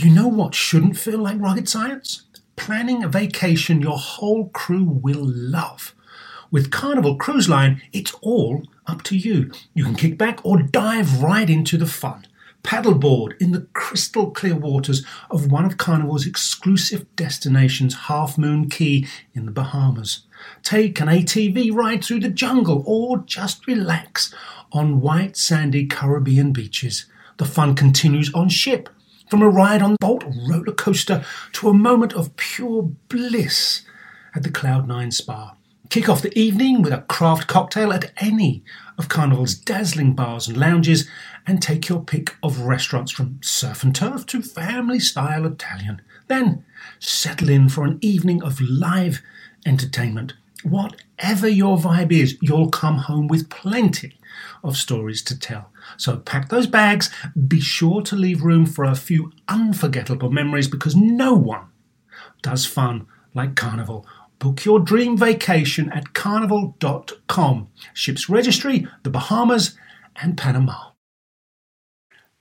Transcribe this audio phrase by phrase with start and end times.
[0.00, 2.22] You know what shouldn't feel like rocket science?
[2.54, 5.92] Planning a vacation your whole crew will love.
[6.52, 9.50] With Carnival Cruise Line, it's all up to you.
[9.74, 12.28] You can kick back or dive right into the fun.
[12.62, 19.04] Paddleboard in the crystal clear waters of one of Carnival's exclusive destinations, Half Moon Cay
[19.34, 20.20] in the Bahamas.
[20.62, 24.32] Take an ATV ride through the jungle or just relax
[24.70, 27.06] on white sandy Caribbean beaches.
[27.38, 28.88] The fun continues on ship,
[29.28, 33.82] from a ride on Bolt roller coaster to a moment of pure bliss
[34.34, 35.54] at the Cloud9 Spa.
[35.90, 38.62] Kick off the evening with a craft cocktail at any
[38.98, 41.08] of Carnival's dazzling bars and lounges,
[41.46, 46.02] and take your pick of restaurants from surf and turf to family style Italian.
[46.26, 46.64] Then
[46.98, 49.22] settle in for an evening of live
[49.64, 50.34] entertainment.
[50.62, 54.18] Whatever your vibe is, you'll come home with plenty
[54.62, 55.70] of stories to tell.
[55.96, 57.10] So pack those bags,
[57.46, 61.66] be sure to leave room for a few unforgettable memories because no one
[62.42, 64.06] does fun like Carnival.
[64.38, 67.68] Book your dream vacation at carnival.com.
[67.92, 69.76] Ships registry, the Bahamas,
[70.16, 70.90] and Panama.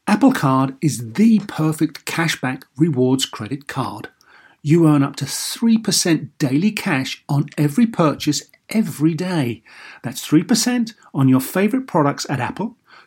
[0.06, 4.09] Apple Card is the perfect cashback rewards credit card.
[4.61, 9.64] You earn up to 3% daily cash on every purchase every day.
[10.04, 12.78] That's 3% on your favorite products at Apple,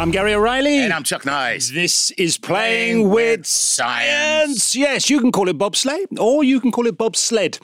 [0.00, 0.78] I'm Gary O'Reilly.
[0.78, 1.68] And I'm Chuck Nice.
[1.68, 4.74] This is Playing with Science.
[4.74, 7.58] Yes, you can call it bobsleigh or you can call it bobsled.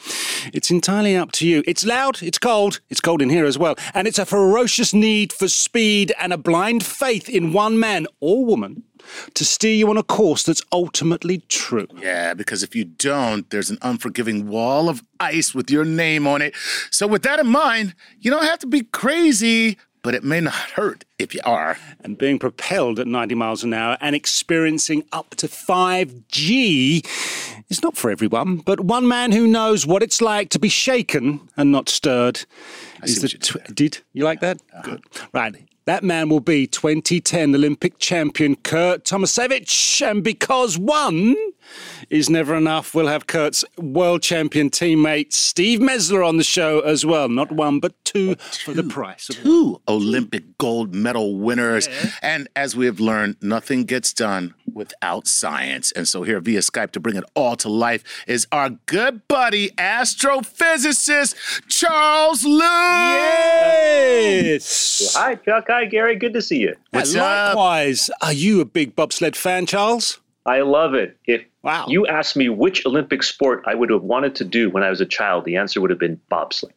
[0.53, 1.65] It's entirely up to you.
[1.67, 5.33] It's loud, it's cold, it's cold in here as well, and it's a ferocious need
[5.33, 8.83] for speed and a blind faith in one man or woman
[9.33, 11.89] to steer you on a course that's ultimately true.
[12.03, 16.43] Yeah, because if you don't, there's an unforgiving wall of ice with your name on
[16.43, 16.55] it.
[16.91, 20.55] So, with that in mind, you don't have to be crazy, but it may not
[20.55, 21.77] hurt if you are.
[21.99, 27.05] And being propelled at 90 miles an hour and experiencing up to 5G
[27.69, 31.41] is not for everyone, but one man who knows what it's like to be shaken
[31.57, 32.47] and not stirred
[33.03, 33.29] is the.
[33.29, 34.61] Tw- did you like that?
[34.73, 34.83] Uh-huh.
[34.83, 35.03] Good.
[35.33, 35.57] Right.
[35.87, 40.03] That man will be 2010 Olympic champion Kurt Tomasevicz.
[40.11, 41.37] And because one
[42.11, 42.95] is never enough.
[42.95, 47.29] We'll have Kurt's world champion teammate Steve Mesler on the show as well.
[47.29, 49.27] Not one, but two, two for the price.
[49.27, 51.89] two Olympic gold medal winners.
[51.89, 52.11] Yeah.
[52.23, 55.91] And as we have learned, nothing gets done without science.
[55.93, 59.71] And so here via Skype to bring it all to life is our good buddy,
[59.71, 61.35] astrophysicist
[61.69, 62.61] Charles Liu.
[64.43, 65.13] Yes.
[65.15, 65.65] Well, hi, Chuck.
[65.77, 66.17] Hi, Gary.
[66.17, 66.75] Good to see you.
[66.93, 68.17] What's likewise, up?
[68.23, 70.21] are you a big bobsled fan, Charles?
[70.47, 71.19] I love it.
[71.27, 71.85] If wow.
[71.87, 75.03] you asked me which Olympic sport I would have wanted to do when I was
[75.03, 76.73] a child, the answer would have been bobsleigh.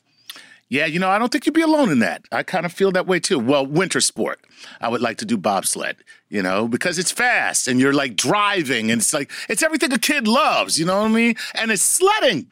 [0.68, 2.26] Yeah, you know, I don't think you'd be alone in that.
[2.34, 3.40] I kind of feel that way too.
[3.40, 4.42] Well, winter sport,
[4.82, 5.96] I would like to do bobsled,
[6.28, 9.98] you know, because it's fast and you're like driving and it's like, it's everything a
[9.98, 11.36] kid loves, you know what I mean?
[11.56, 12.48] And it's sledding.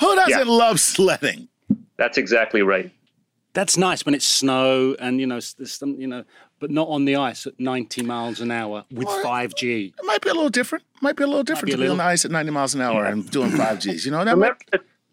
[0.00, 0.52] Who doesn't yeah.
[0.52, 1.46] love sledding?
[1.96, 2.90] That's exactly right.
[3.54, 6.24] That's nice when it's snow and, you know, there's some, you know,
[6.58, 9.88] but not on the ice at 90 miles an hour with well, 5G.
[9.88, 10.84] It might be a little different.
[11.00, 11.96] Might be a little different be to little...
[11.96, 14.04] be on the ice at 90 miles an hour and doing 5Gs.
[14.04, 14.56] You know, that Remember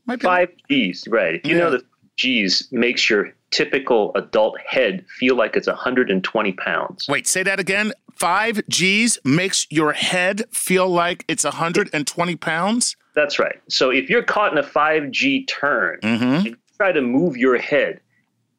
[0.05, 1.41] might, might be 5Gs, right.
[1.43, 1.63] You yeah.
[1.63, 1.83] know that
[2.17, 7.07] Gs makes your typical adult head feel like it's 120 pounds.
[7.09, 7.93] Wait, say that again.
[8.19, 12.95] 5Gs makes your head feel like it's 120 pounds?
[13.15, 13.59] That's right.
[13.69, 16.23] So if you're caught in a 5G turn mm-hmm.
[16.23, 18.01] and you try to move your head,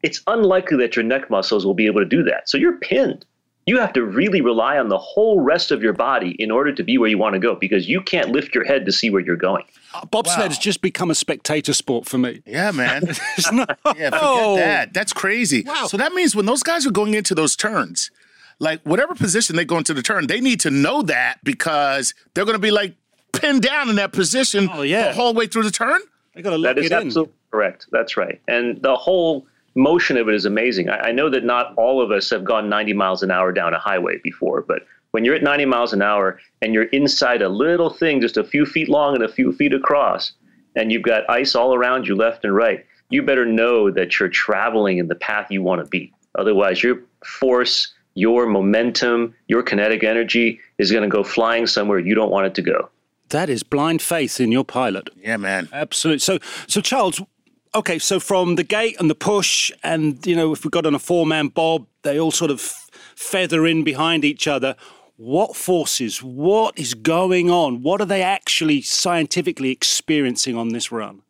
[0.02, 2.48] it's unlikely that your neck muscles will be able to do that.
[2.48, 3.24] So you're pinned.
[3.66, 6.82] You have to really rely on the whole rest of your body in order to
[6.82, 9.20] be where you want to go because you can't lift your head to see where
[9.20, 9.64] you're going.
[9.94, 10.48] Uh, bobsled wow.
[10.48, 12.42] has just become a spectator sport for me.
[12.46, 13.02] Yeah, man.
[13.52, 13.66] no.
[13.84, 14.56] Yeah, forget oh.
[14.56, 14.94] that.
[14.94, 15.62] That's crazy.
[15.66, 15.86] Wow.
[15.86, 18.10] So that means when those guys are going into those turns,
[18.58, 22.44] like whatever position they go into the turn, they need to know that because they're
[22.44, 22.94] going to be like
[23.32, 25.08] pinned down in that position oh, yeah.
[25.08, 26.00] the whole way through the turn.
[26.34, 27.86] They got to look That is absolutely correct.
[27.92, 28.40] That's right.
[28.48, 30.88] And the whole motion of it is amazing.
[30.88, 33.74] I, I, know that not all of us have gone 90 miles an hour down
[33.74, 34.82] a highway before, but
[35.12, 38.44] when you're at 90 miles an hour and you're inside a little thing just a
[38.44, 40.32] few feet long and a few feet across,
[40.76, 44.28] and you've got ice all around you left and right, you better know that you're
[44.28, 46.12] traveling in the path you want to be.
[46.38, 52.14] Otherwise, your force, your momentum, your kinetic energy is going to go flying somewhere you
[52.14, 52.88] don't want it to go.
[53.30, 55.10] That is blind faith in your pilot.
[55.16, 55.68] Yeah, man.
[55.72, 56.18] Absolutely.
[56.20, 57.20] So, so Charles,
[57.74, 60.94] okay, so from the gate and the push, and you know, if we got on
[60.94, 62.60] a four-man bob, they all sort of
[63.14, 64.76] feather in behind each other.
[65.16, 66.22] What forces?
[66.22, 67.82] What is going on?
[67.82, 71.20] What are they actually scientifically experiencing on this run?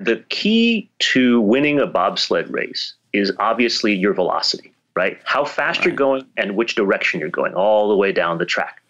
[0.00, 5.18] The key to winning a bobsled race is obviously your velocity, right?
[5.24, 5.86] How fast right.
[5.86, 8.82] you're going and which direction you're going, all the way down the track.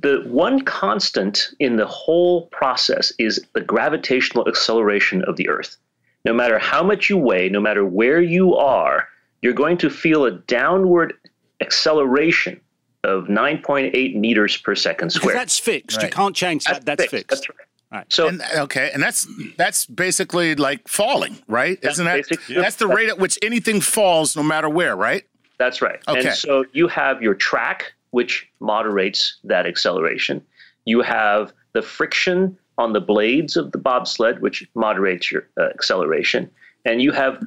[0.00, 5.76] The one constant in the whole process is the gravitational acceleration of the Earth.
[6.24, 9.08] No matter how much you weigh, no matter where you are,
[9.42, 11.14] you're going to feel a downward
[11.60, 12.60] acceleration
[13.04, 15.34] of 9.8 meters per second square.
[15.34, 15.98] Because that's fixed.
[15.98, 16.06] Right.
[16.06, 16.84] You can't change that.
[16.84, 17.28] That's, that's fixed.
[17.28, 17.58] That's right.
[17.92, 18.12] Right.
[18.12, 21.78] So and, okay, and that's that's basically like falling, right?
[21.82, 25.22] Isn't that that's the rate at which anything falls, no matter where, right?
[25.58, 26.00] That's right.
[26.08, 26.26] Okay.
[26.26, 30.40] And so you have your track, which moderates that acceleration.
[30.86, 36.50] You have the friction on the blades of the bobsled, which moderates your uh, acceleration,
[36.86, 37.44] and you have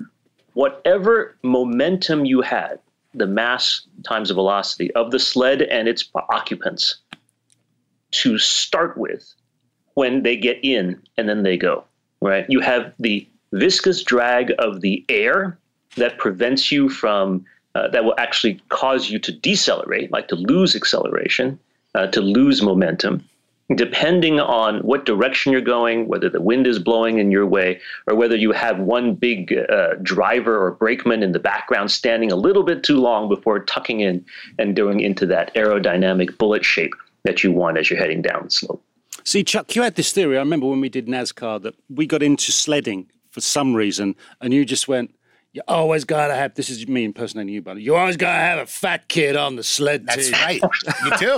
[0.53, 2.77] whatever momentum you had,
[3.15, 6.99] the mass times the velocity of the sled and its occupants
[8.11, 9.33] to start with
[9.95, 11.83] when they get in and then they go,
[12.21, 12.45] right?
[12.47, 15.57] You have the viscous drag of the air
[15.95, 17.43] that prevents you from,
[17.75, 21.59] uh, that will actually cause you to decelerate, like to lose acceleration,
[21.95, 23.23] uh, to lose momentum,
[23.75, 28.15] depending on what direction you're going, whether the wind is blowing in your way, or
[28.15, 32.63] whether you have one big uh, driver or brakeman in the background standing a little
[32.63, 34.25] bit too long before tucking in
[34.57, 36.93] and going into that aerodynamic bullet shape
[37.23, 38.83] that you want as you're heading down the slope.
[39.23, 40.37] See, Chuck, you had this theory.
[40.37, 44.53] I remember when we did NASCAR that we got into sledding for some reason, and
[44.53, 45.13] you just went,
[45.53, 46.53] you always gotta have.
[46.53, 47.81] This is me impersonating you, buddy.
[47.81, 50.33] You always gotta have a fat kid on the sled That's team.
[50.33, 50.61] right.
[51.05, 51.37] you too.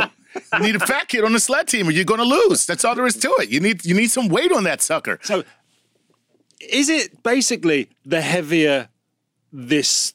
[0.54, 2.66] You need a fat kid on the sled team, or you're gonna lose.
[2.66, 3.50] That's all there is to it.
[3.50, 5.20] You need you need some weight on that sucker.
[5.24, 5.44] So,
[6.60, 8.90] is it basically the heavier
[9.52, 10.14] this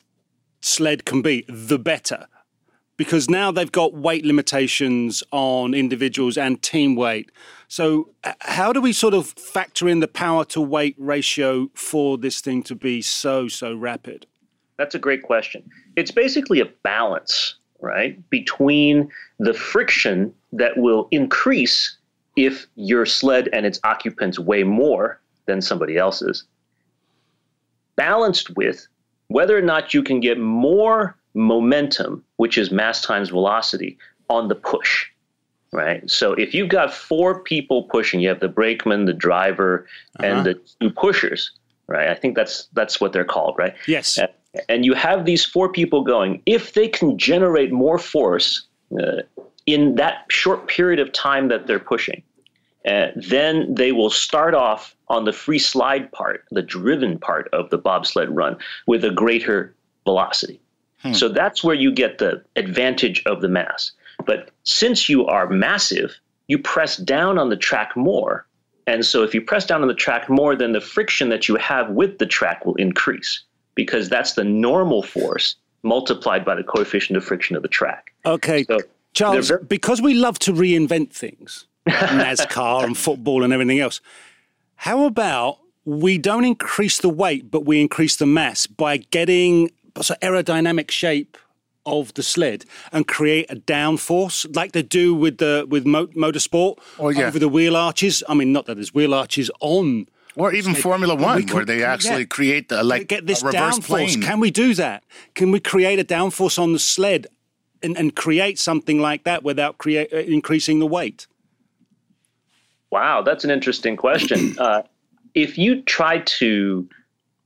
[0.61, 2.27] sled can be, the better?
[2.97, 7.31] Because now they've got weight limitations on individuals and team weight.
[7.69, 8.11] So,
[8.41, 12.63] how do we sort of factor in the power to weight ratio for this thing
[12.65, 14.27] to be so, so rapid?
[14.79, 15.69] That's a great question.
[15.97, 21.97] It's basically a balance, right, between the friction that will increase
[22.37, 26.45] if your sled and its occupants weigh more than somebody else's,
[27.97, 28.87] balanced with
[29.29, 33.99] whether or not you can get more momentum, which is mass times velocity,
[34.29, 35.07] on the push
[35.73, 36.09] right?
[36.11, 39.87] So if you've got four people pushing, you have the brakeman, the driver,
[40.19, 40.27] uh-huh.
[40.27, 41.53] and the two pushers,
[41.87, 42.09] right?
[42.09, 43.75] I think that's that's what they're called, right?
[43.87, 44.19] Yes.
[44.69, 46.43] And you have these four people going.
[46.47, 48.67] If they can generate more force
[48.99, 49.23] uh,
[49.67, 52.23] in that short period of time that they're pushing,
[52.87, 57.69] uh, then they will start off on the free slide part, the driven part of
[57.69, 58.57] the bobsled run,
[58.87, 59.75] with a greater
[60.05, 60.59] velocity.
[61.09, 61.13] Hmm.
[61.15, 63.93] So that's where you get the advantage of the mass.
[64.25, 66.17] But since you are massive,
[66.49, 68.47] you press down on the track more.
[68.87, 71.57] And so if you press down on the track more, then the friction that you
[71.57, 73.43] have with the track will increase
[73.75, 78.13] because that's the normal force multiplied by the coefficient of friction of the track.
[78.25, 78.65] Okay.
[78.65, 78.81] So
[79.13, 84.01] Charles, very- because we love to reinvent things, NASCAR and football and everything else,
[84.77, 89.71] how about we don't increase the weight, but we increase the mass by getting
[90.03, 91.37] so aerodynamic shape
[91.87, 96.79] of the sled and create a downforce like they do with the with mo- motorsport
[96.99, 97.27] oh, yeah.
[97.27, 98.23] over the wheel arches.
[98.29, 100.09] I mean, not that there's wheel arches on.
[100.35, 100.83] Or even sled.
[100.83, 103.87] Formula One, where they actually yeah, create the like get this reverse downforce.
[103.87, 104.23] plane.
[104.23, 105.05] Can we do that?
[105.35, 107.29] Can we create a downforce on the sled
[107.83, 111.27] and, and create something like that without create uh, increasing the weight?
[112.91, 114.57] Wow, that's an interesting question.
[114.59, 114.83] uh,
[115.35, 116.87] if you try to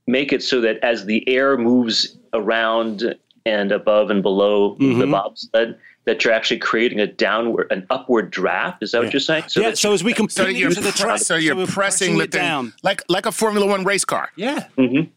[0.07, 4.99] make it so that as the air moves around and above and below mm-hmm.
[4.99, 8.81] the bobsled that you're actually creating a downward, an upward draft.
[8.81, 9.03] Is that yeah.
[9.03, 9.43] what you're saying?
[9.47, 9.73] So yeah.
[9.73, 12.73] So as we can so you're into the track, so you're so pressing, it down,
[12.83, 14.29] like like a Formula One race car.
[14.35, 14.67] Yeah.
[14.77, 15.09] Mm-hmm.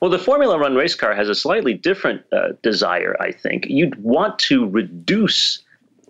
[0.00, 3.16] Well, the Formula One race car has a slightly different uh, desire.
[3.20, 5.62] I think you'd want to reduce,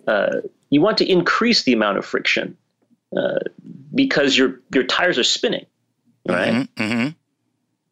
[0.07, 2.57] uh, you want to increase the amount of friction
[3.17, 3.39] uh,
[3.95, 5.65] because your your tires are spinning,
[6.27, 6.53] right?
[6.53, 7.09] Mm-hmm, mm-hmm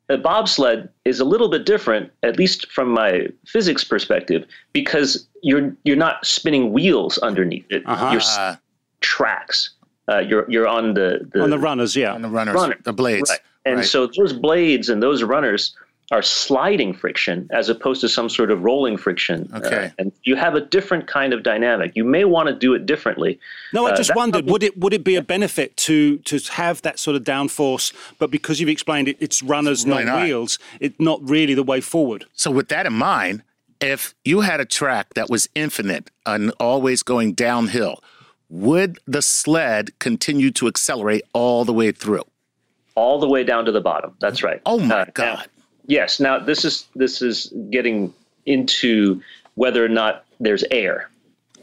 [0.08, 5.76] a bobsled is a little bit different, at least from my physics perspective, because you're
[5.84, 7.82] you're not spinning wheels underneath it.
[7.86, 8.10] Uh-huh.
[8.12, 8.58] You're
[9.00, 9.70] tracks.
[10.08, 12.76] Uh, you're you're on the, the on the runners, yeah, on the runners, runner.
[12.84, 13.40] the blades, right.
[13.64, 13.84] And right.
[13.86, 15.75] so those blades and those runners
[16.12, 19.50] are sliding friction as opposed to some sort of rolling friction.
[19.52, 21.92] Uh, and you have a different kind of dynamic.
[21.96, 23.40] You may want to do it differently.
[23.72, 26.18] No, I Uh, just that's wondered something- would it would it be a benefit to
[26.18, 30.14] to have that sort of downforce, but because you've explained it, it's runners, Why not
[30.14, 30.22] not?
[30.25, 30.58] wheels.
[30.80, 32.26] It's not really the way forward.
[32.34, 33.42] So with that in mind,
[33.80, 38.00] if you had a track that was infinite and always going downhill,
[38.48, 42.25] would the sled continue to accelerate all the way through?
[42.94, 44.14] all the way down to the bottom.
[44.20, 44.58] That's right.
[44.64, 45.46] Oh my Uh, now- God.
[45.87, 46.21] Yes.
[46.21, 48.12] Now this is this is getting
[48.47, 49.21] into
[49.55, 51.11] whether or not there's air.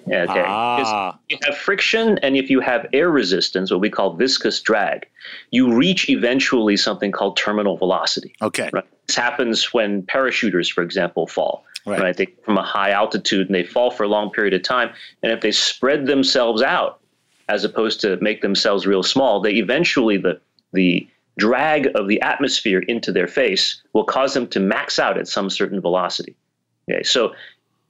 [0.07, 0.43] Okay.
[0.45, 1.17] Ah.
[1.29, 5.07] You have friction, and if you have air resistance, what we call viscous drag,
[5.51, 8.35] you reach eventually something called terminal velocity.
[8.41, 8.69] Okay.
[8.73, 8.83] Right.
[9.07, 11.63] This happens when parachuters, for example, fall.
[11.85, 12.01] Right.
[12.01, 12.17] Right.
[12.17, 14.89] They from a high altitude and they fall for a long period of time.
[15.21, 16.99] And if they spread themselves out,
[17.49, 20.39] as opposed to make themselves real small, they eventually the
[20.71, 25.27] the drag of the atmosphere into their face will cause them to max out at
[25.27, 26.35] some certain velocity.
[26.89, 27.03] Okay.
[27.03, 27.33] So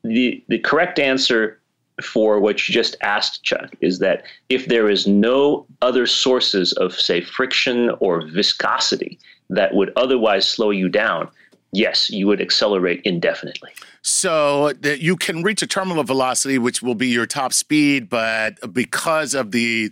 [0.04, 1.60] the the correct answer
[2.02, 6.94] for what you just asked, Chuck, is that if there is no other sources of,
[6.94, 9.20] say, friction or viscosity
[9.50, 11.30] that would otherwise slow you down,
[11.72, 13.70] yes, you would accelerate indefinitely.
[14.02, 18.74] So that you can reach a terminal velocity, which will be your top speed, but
[18.74, 19.92] because of the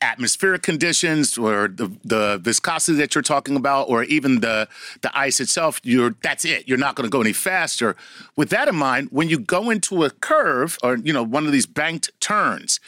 [0.00, 4.68] atmospheric conditions or the, the viscosity that you're talking about, or even the
[5.02, 6.68] the ice itself, you're that's it.
[6.68, 7.96] You're not going to go any faster.
[8.36, 11.52] With that in mind, when you go into a curve or you know one of
[11.52, 12.80] these banked turns,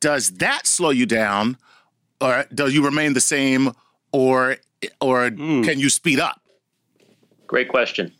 [0.00, 1.56] does that slow you down,
[2.20, 3.72] or do you remain the same,
[4.12, 4.56] or
[5.00, 5.62] or hmm.
[5.62, 6.40] can you speed up?
[7.46, 8.12] Great question.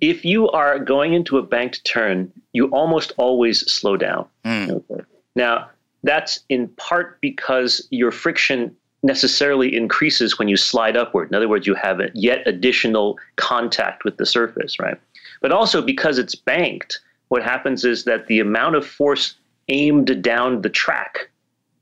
[0.00, 4.26] If you are going into a banked turn, you almost always slow down.
[4.44, 4.70] Hmm.
[4.70, 5.02] Okay.
[5.34, 5.70] Now,
[6.06, 11.28] that's in part because your friction necessarily increases when you slide upward.
[11.28, 14.98] In other words, you have yet additional contact with the surface, right?
[15.40, 19.34] But also because it's banked, what happens is that the amount of force
[19.68, 21.30] aimed down the track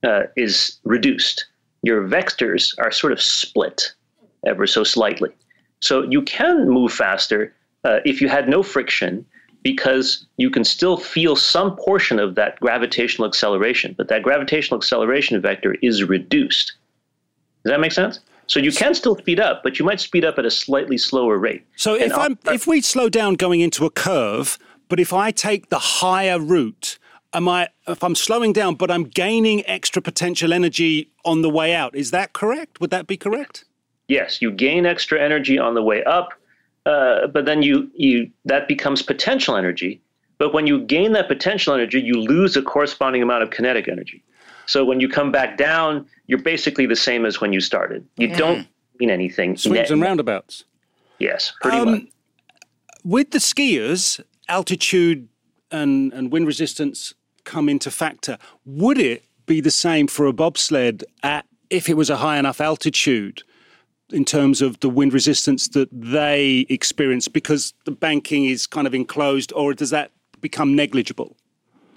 [0.02, 1.46] uh, is reduced.
[1.82, 3.92] Your vectors are sort of split
[4.46, 5.30] ever so slightly.
[5.80, 7.54] So you can move faster
[7.84, 9.24] uh, if you had no friction
[9.64, 15.40] because you can still feel some portion of that gravitational acceleration, but that gravitational acceleration
[15.40, 16.74] vector is reduced.
[17.64, 18.20] Does that make sense?
[18.46, 21.38] So you can still speed up, but you might speed up at a slightly slower
[21.38, 21.66] rate.
[21.76, 25.70] So if I'm if we slow down going into a curve, but if I take
[25.70, 26.98] the higher route,
[27.32, 31.74] am I if I'm slowing down but I'm gaining extra potential energy on the way
[31.74, 32.80] out, is that correct?
[32.80, 33.64] Would that be correct?
[34.08, 36.34] yes, you gain extra energy on the way up,
[36.86, 40.00] uh, but then you you that becomes potential energy.
[40.38, 44.22] But when you gain that potential energy, you lose a corresponding amount of kinetic energy.
[44.66, 48.04] So when you come back down, you're basically the same as when you started.
[48.16, 48.66] You don't
[48.98, 49.56] mean anything.
[49.56, 50.64] Swings net- and roundabouts.
[51.18, 52.02] Yes, pretty Um, much.
[53.04, 55.28] With the skiers, altitude
[55.70, 57.14] and, and wind resistance
[57.44, 58.38] come into factor.
[58.64, 62.60] Would it be the same for a bobsled at if it was a high enough
[62.60, 63.42] altitude
[64.10, 68.94] in terms of the wind resistance that they experience because the banking is kind of
[68.94, 71.36] enclosed, or does that become negligible?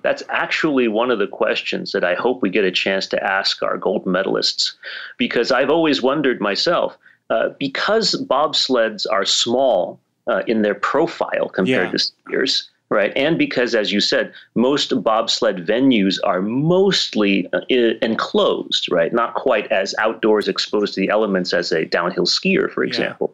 [0.03, 3.61] That's actually one of the questions that I hope we get a chance to ask
[3.61, 4.73] our gold medalists,
[5.17, 6.97] because I've always wondered myself,
[7.29, 11.91] uh, because bobsleds are small uh, in their profile compared Yeah.
[11.91, 13.11] to skiers, right?
[13.15, 17.59] And because, as you said, most bobsled venues are mostly uh,
[18.01, 19.11] enclosed, right?
[19.13, 23.33] Not quite as outdoors exposed to the elements as a downhill skier, for example.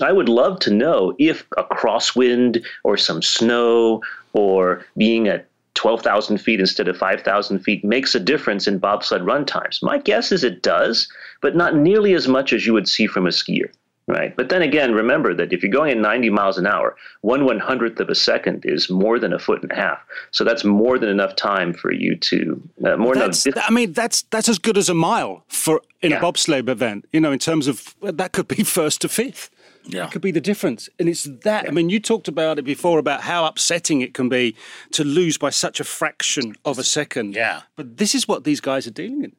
[0.00, 6.38] I would love to know if a crosswind or some snow or being at 12,000
[6.38, 9.80] feet instead of 5,000 feet makes a difference in bobsled run times.
[9.82, 11.08] My guess is it does,
[11.42, 13.70] but not nearly as much as you would see from a skier.
[14.06, 14.36] Right.
[14.36, 17.58] But then again, remember that if you're going at 90 miles an hour, one one
[17.58, 19.98] hundredth of a second is more than a foot and a half.
[20.30, 23.72] So that's more than enough time for you to, uh, more than That's, enough I
[23.72, 27.06] mean, that's that's as good as a mile for in a bobsleigh event.
[27.12, 29.48] You know, in terms of that could be first to fifth.
[29.86, 30.04] Yeah.
[30.04, 31.68] That could be the difference, and it's that.
[31.68, 34.56] I mean, you talked about it before about how upsetting it can be
[34.92, 37.34] to lose by such a fraction of a second.
[37.34, 37.62] Yeah.
[37.76, 39.32] But this is what these guys are dealing in.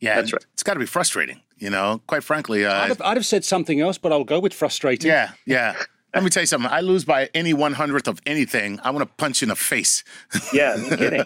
[0.00, 0.44] Yeah, That's right.
[0.52, 2.00] It's got to be frustrating, you know.
[2.06, 5.10] Quite frankly, uh, I'd have, I'd have said something else, but I'll go with frustrating.
[5.10, 5.76] yeah, yeah.
[6.14, 6.70] Let me tell you something.
[6.70, 8.80] I lose by any one hundredth of anything.
[8.82, 10.02] I want to punch you in the face.
[10.50, 11.24] Yeah, no kidding.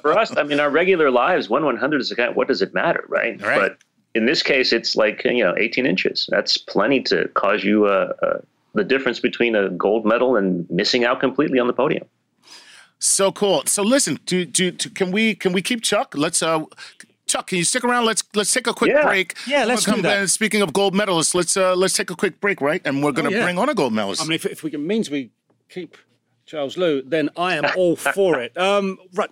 [0.00, 2.34] For us, I mean, our regular lives, one one hundred is a kind.
[2.34, 3.40] What does it matter, right?
[3.40, 3.60] Right.
[3.60, 3.78] But
[4.16, 6.28] in this case, it's like you know, eighteen inches.
[6.28, 8.38] That's plenty to cause you uh, uh,
[8.74, 12.06] the difference between a gold medal and missing out completely on the podium.
[12.98, 13.62] So cool.
[13.66, 16.14] So listen, do, do, do, can we can we keep Chuck?
[16.16, 16.64] Let's uh
[17.26, 18.04] Chuck, can you stick around?
[18.04, 19.04] Let's let's take a quick Yeah.
[19.04, 19.34] break.
[19.46, 20.20] Yeah, let's We'll do that.
[20.20, 20.28] back.
[20.28, 22.82] Speaking of gold medalists, let's uh, let's take a quick break, right?
[22.84, 23.44] And we're going to Oh, yeah.
[23.44, 24.20] bring on a gold medalist.
[24.20, 25.30] I mean, if, if we can means we
[25.68, 25.96] keep
[26.46, 28.56] Charles Liu, then I am all for it.
[28.58, 29.30] Um, right.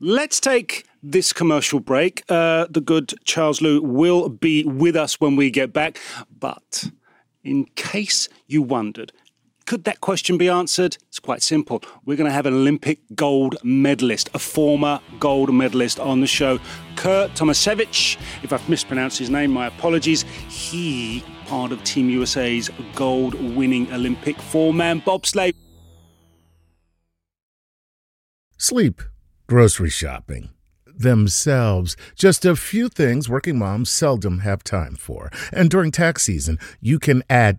[0.00, 2.22] Let's take this commercial break.
[2.28, 5.98] Uh, the good Charles Liu will be with us when we get back.
[6.38, 6.90] But
[7.42, 9.12] in case you wondered,
[9.66, 10.96] could that question be answered?
[11.08, 11.82] It's quite simple.
[12.04, 16.58] We're going to have an Olympic gold medalist, a former gold medalist on the show,
[16.96, 18.18] Kurt Tomasevicz.
[18.42, 20.22] If I've mispronounced his name, my apologies.
[20.48, 25.52] He part of Team USA's gold-winning Olympic four-man bobsleigh.
[28.56, 29.02] Sleep,
[29.46, 30.48] grocery shopping,
[30.86, 35.30] themselves, just a few things working moms seldom have time for.
[35.52, 37.58] And during tax season, you can add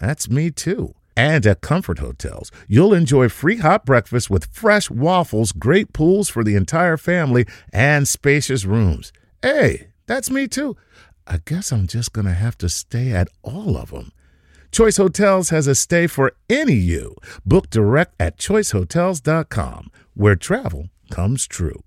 [0.00, 0.94] That's me too.
[1.16, 6.44] And at Comfort Hotels, you'll enjoy free hot breakfast with fresh waffles, great pools for
[6.44, 9.12] the entire family, and spacious rooms.
[9.40, 10.76] Hey, that's me too.
[11.26, 14.12] I guess I'm just going to have to stay at all of them.
[14.70, 17.16] Choice Hotels has a stay for any you.
[17.46, 21.82] Book direct at choicehotels.com, where travel comes true.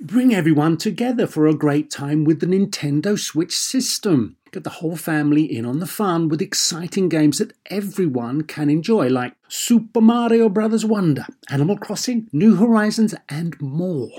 [0.00, 4.36] Bring everyone together for a great time with the Nintendo Switch system.
[4.52, 9.08] Get the whole family in on the fun with exciting games that everyone can enjoy,
[9.08, 10.84] like Super Mario Bros.
[10.84, 14.10] Wonder, Animal Crossing, New Horizons, and more.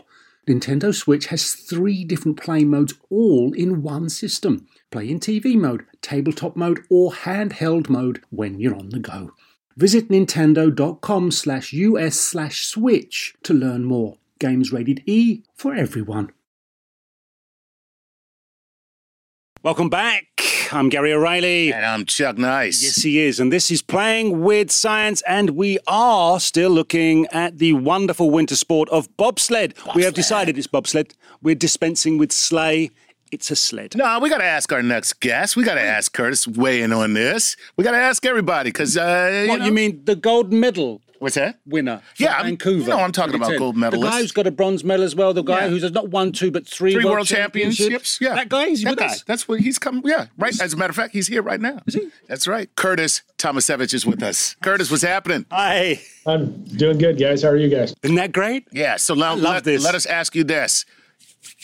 [0.48, 5.86] Nintendo Switch has three different play modes all in one system play in TV mode,
[6.02, 9.32] tabletop mode, or handheld mode when you're on the go.
[9.78, 14.18] Visit nintendo.com slash us slash switch to learn more.
[14.40, 16.32] Games rated E for everyone.
[19.64, 20.26] Welcome back.
[20.74, 21.72] I'm Gary O'Reilly.
[21.72, 22.84] and I'm Chuck Nice.
[22.84, 23.40] Yes, he is.
[23.40, 25.22] And this is Playing with Science.
[25.26, 29.74] And we are still looking at the wonderful winter sport of bobsled.
[29.96, 31.14] We have decided it's bobsled.
[31.42, 32.92] We're dispensing with sleigh.
[33.32, 33.96] It's a sled.
[33.96, 35.56] No, we got to ask our next guest.
[35.56, 37.56] We got to ask Curtis weigh in on this.
[37.78, 41.36] We got to ask everybody because uh, what, know- you mean the gold medal What's
[41.36, 41.60] that?
[41.66, 42.80] winner from Yeah, I'm- Vancouver?
[42.82, 43.60] you know I'm talking about 2010.
[43.90, 45.34] gold The guy who's got a bronze medal as well.
[45.34, 45.68] The guy Yeah.
[45.70, 48.20] who's not one, two, but three, Three world, world championships.
[48.20, 48.66] Yeah, That guy.
[48.66, 49.06] Is he that with guy.
[49.06, 49.24] us?
[49.26, 50.02] That's what he's come.
[50.04, 50.54] Yeah, right.
[50.62, 51.80] As a matter of fact, he's here right now.
[51.88, 52.10] Is he?
[52.28, 52.70] That's right.
[52.76, 54.58] Curtis Tomasevicz is with us.
[54.62, 55.46] Curtis, what's happening?
[55.50, 56.02] Hi.
[56.26, 57.42] I'm doing good, guys.
[57.44, 57.94] How are you guys?
[58.04, 58.68] Isn't that great?
[58.74, 58.98] Yeah.
[58.98, 59.82] So now love let, this.
[59.82, 60.84] let us ask you this: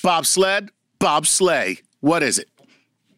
[0.03, 0.69] bobsled,
[1.01, 1.81] bobsleigh.
[1.99, 2.47] What is it?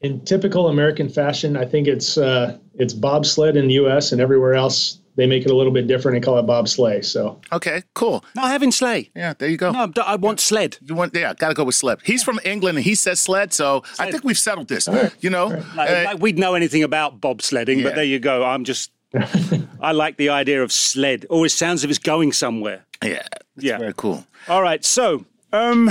[0.01, 4.12] In typical American fashion, I think it's uh, it's bobsled in the U.S.
[4.12, 7.04] and everywhere else they make it a little bit different and call it bobsleigh.
[7.04, 8.24] So Okay, cool.
[8.36, 9.10] No, having sleigh.
[9.15, 9.71] Yeah, there you go.
[9.71, 10.78] No, I want sled.
[10.84, 12.00] You want, yeah, gotta go with sled.
[12.04, 14.88] He's from England and he says sled, so I think we've settled this.
[15.19, 17.84] You know, Like, Uh, like we'd know anything about bobsledding, Yeah.
[17.84, 18.43] but there you go.
[18.43, 18.91] I'm just.
[19.82, 21.26] I like the idea of sled.
[21.30, 22.86] Always sounds as if it's going somewhere.
[23.04, 23.24] yeah,
[23.56, 23.78] that's Yeah.
[23.78, 24.26] very cool.
[24.47, 25.89] All right, so um,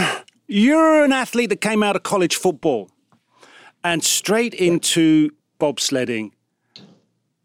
[0.49, 2.89] you're an athlete that came out of college football
[3.85, 6.31] and straight into bobsledding.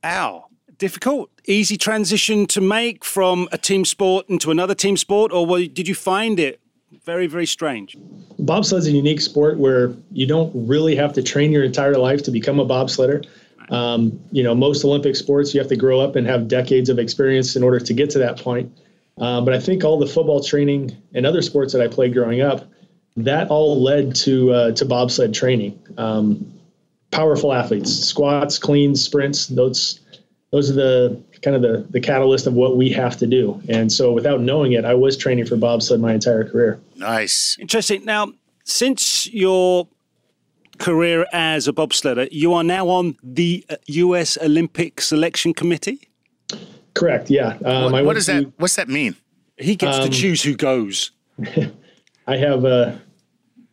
[0.04, 0.46] Ow,
[0.78, 5.88] difficult, easy transition to make from a team sport into another team sport, or did
[5.88, 6.60] you find it
[7.04, 7.98] very, very strange?
[8.46, 12.32] bobsled's a unique sport where you don't really have to train your entire life to
[12.32, 13.26] become a bobsledder.
[13.70, 17.00] Um, you know, most Olympic sports, you have to grow up and have decades of
[17.00, 18.72] experience in order to get to that point.
[19.18, 22.42] Uh, but I think all the football training and other sports that I played growing
[22.42, 22.66] up,
[23.18, 25.80] that all led to uh, to bobsled training.
[25.98, 26.54] Um,
[27.12, 29.48] powerful athletes, squats, cleans, sprints.
[29.48, 30.02] Those
[30.52, 33.62] those are the kind of the the catalyst of what we have to do.
[33.70, 36.82] And so, without knowing it, I was training for bobsled my entire career.
[36.96, 38.04] Nice, interesting.
[38.04, 38.34] Now,
[38.66, 39.88] since your
[40.80, 44.38] career as a bobsledder, you are now on the U.S.
[44.38, 46.10] uh, Olympic Selection Committee.
[46.96, 47.30] Correct.
[47.30, 47.58] Yeah.
[47.64, 48.54] Um, what, what does to, that?
[48.58, 49.16] What's that mean?
[49.58, 51.12] He gets um, to choose who goes.
[52.28, 53.00] I have a,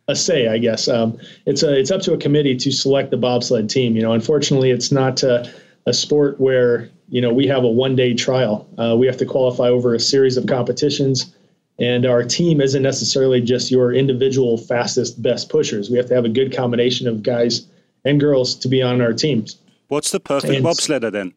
[0.07, 0.87] a say, I guess.
[0.87, 3.95] Um, it's a, it's up to a committee to select the bobsled team.
[3.95, 5.51] You know, unfortunately, it's not a,
[5.85, 8.67] a sport where you know we have a one day trial.
[8.79, 11.35] Uh, we have to qualify over a series of competitions,
[11.79, 15.91] and our team isn't necessarily just your individual fastest, best pushers.
[15.91, 17.67] We have to have a good combination of guys
[18.03, 19.59] and girls to be on our teams.
[19.89, 21.35] What's the perfect and, bobsledder then?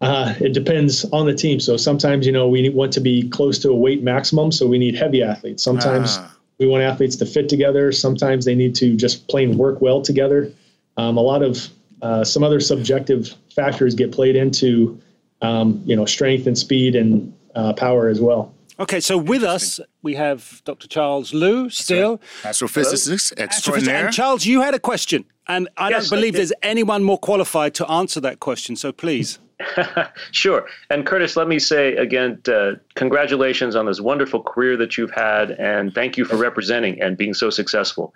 [0.00, 1.60] Uh, it depends on the team.
[1.60, 4.78] So sometimes, you know, we want to be close to a weight maximum, so we
[4.78, 5.62] need heavy athletes.
[5.62, 6.34] Sometimes ah.
[6.58, 7.92] we want athletes to fit together.
[7.92, 10.50] Sometimes they need to just plain work well together.
[10.96, 11.68] Um, a lot of
[12.02, 15.00] uh, some other subjective factors get played into,
[15.40, 18.52] um, you know, strength and speed and uh, power as well.
[18.80, 20.88] Okay, so with us we have Dr.
[20.88, 24.06] Charles Liu still, astrophysicist extraordinaire.
[24.06, 27.74] And Charles, you had a question, and I yes, don't believe there's anyone more qualified
[27.74, 28.74] to answer that question.
[28.74, 29.38] So please.
[30.32, 30.66] sure.
[30.90, 35.52] And Curtis, let me say again, uh, congratulations on this wonderful career that you've had,
[35.52, 38.12] and thank you for representing and being so successful.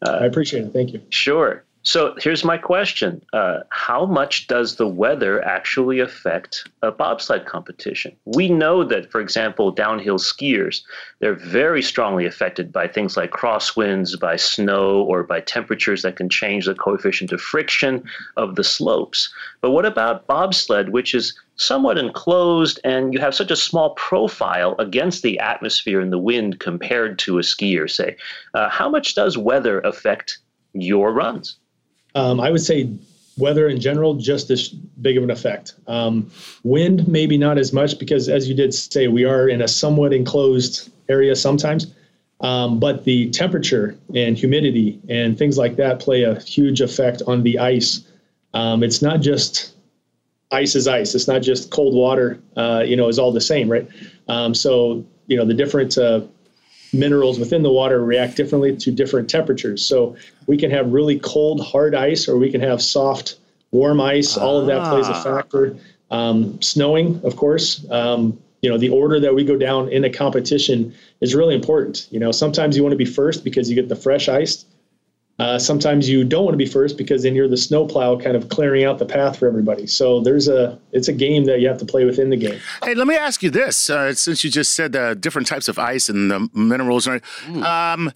[0.00, 0.72] Uh, I appreciate it.
[0.72, 1.02] Thank you.
[1.10, 1.64] Sure.
[1.84, 8.14] So here's my question uh, How much does the weather actually affect a bobsled competition?
[8.26, 10.82] We know that, for example, downhill skiers,
[11.20, 16.28] they're very strongly affected by things like crosswinds, by snow, or by temperatures that can
[16.28, 18.04] change the coefficient of friction
[18.36, 19.32] of the slopes.
[19.62, 24.74] But what about bobsled, which is somewhat enclosed and you have such a small profile
[24.78, 28.16] against the atmosphere and the wind compared to a skier, say?
[28.52, 30.38] Uh, how much does weather affect
[30.74, 31.56] your runs?
[32.18, 32.90] Um, I would say
[33.36, 35.74] weather in general, just as big of an effect.
[35.86, 36.30] Um,
[36.64, 40.12] wind, maybe not as much because, as you did say, we are in a somewhat
[40.12, 41.94] enclosed area sometimes.
[42.40, 47.42] Um, but the temperature and humidity and things like that play a huge effect on
[47.42, 48.04] the ice.
[48.54, 49.74] Um, it's not just
[50.50, 51.14] ice is ice.
[51.14, 52.40] It's not just cold water.
[52.56, 53.88] Uh, you know, is all the same, right?
[54.28, 56.22] Um, so you know the different uh,
[56.92, 59.84] minerals within the water react differently to different temperatures.
[59.84, 63.36] So we can have really cold, hard ice, or we can have soft,
[63.70, 64.36] warm ice.
[64.36, 64.42] Ah.
[64.42, 65.22] All of that plays a ah.
[65.22, 65.76] factor.
[66.10, 67.84] Um, snowing, of course.
[67.90, 72.08] Um, you know, the order that we go down in a competition is really important.
[72.10, 74.64] You know, sometimes you want to be first because you get the fresh ice.
[75.38, 78.48] Uh, sometimes you don't want to be first because then you're the snowplow kind of
[78.48, 79.86] clearing out the path for everybody.
[79.86, 82.58] So there's a it's a game that you have to play within the game.
[82.82, 85.78] Hey, let me ask you this: uh, since you just said uh, different types of
[85.78, 87.62] ice and the minerals, mm.
[87.62, 88.12] um,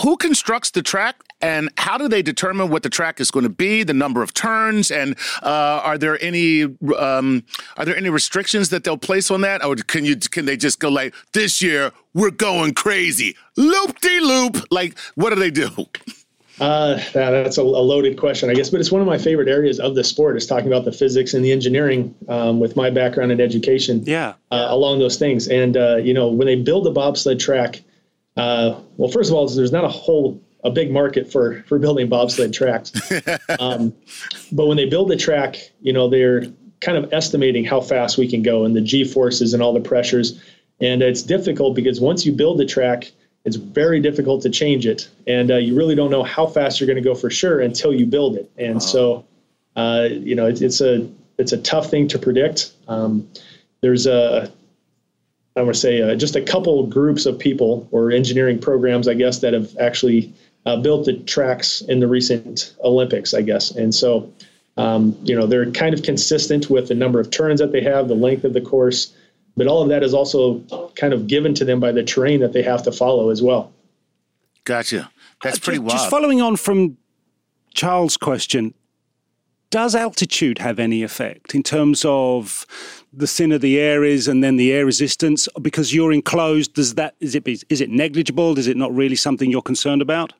[0.00, 3.50] who constructs the track and how do they determine what the track is going to
[3.50, 6.64] be the number of turns and uh, are there any
[6.98, 7.44] um,
[7.76, 10.80] are there any restrictions that they'll place on that or can you can they just
[10.80, 15.70] go like this year we're going crazy loop de loop like what do they do
[16.58, 19.78] Uh, that's a, a, loaded question, I guess, but it's one of my favorite areas
[19.78, 23.30] of the sport is talking about the physics and the engineering um, with my background
[23.30, 24.02] in education.
[24.06, 24.34] Yeah.
[24.50, 25.48] Uh, along those things.
[25.48, 27.82] And, uh, you know, when they build a bobsled track,
[28.38, 32.08] uh, well, first of all, there's not a whole, a big market for, for building
[32.08, 32.90] bobsled tracks.
[33.60, 33.94] um,
[34.50, 36.46] but when they build the track, you know, they're
[36.80, 39.80] kind of estimating how fast we can go and the G forces and all the
[39.80, 40.42] pressures.
[40.80, 43.12] And it's difficult because once you build the track,
[43.46, 46.86] it's very difficult to change it, and uh, you really don't know how fast you're
[46.86, 48.50] going to go for sure until you build it.
[48.58, 48.80] And wow.
[48.80, 49.24] so,
[49.76, 52.72] uh, you know, it's, it's a it's a tough thing to predict.
[52.88, 53.28] Um,
[53.80, 54.52] there's a
[55.56, 59.14] I want to say uh, just a couple groups of people or engineering programs, I
[59.14, 60.34] guess, that have actually
[60.66, 63.70] uh, built the tracks in the recent Olympics, I guess.
[63.70, 64.30] And so,
[64.76, 68.08] um, you know, they're kind of consistent with the number of turns that they have,
[68.08, 69.14] the length of the course,
[69.56, 70.60] but all of that is also
[70.96, 73.72] kind of given to them by the terrain that they have to follow as well.
[74.64, 75.10] Gotcha.
[75.42, 76.00] That's pretty uh, just, wild.
[76.00, 76.98] Just following on from
[77.74, 78.74] Charles' question,
[79.70, 82.66] does altitude have any effect in terms of
[83.12, 85.48] the thinner the air is and then the air resistance?
[85.60, 88.58] Because you're enclosed, does that is it is it negligible?
[88.58, 90.32] Is it not really something you're concerned about?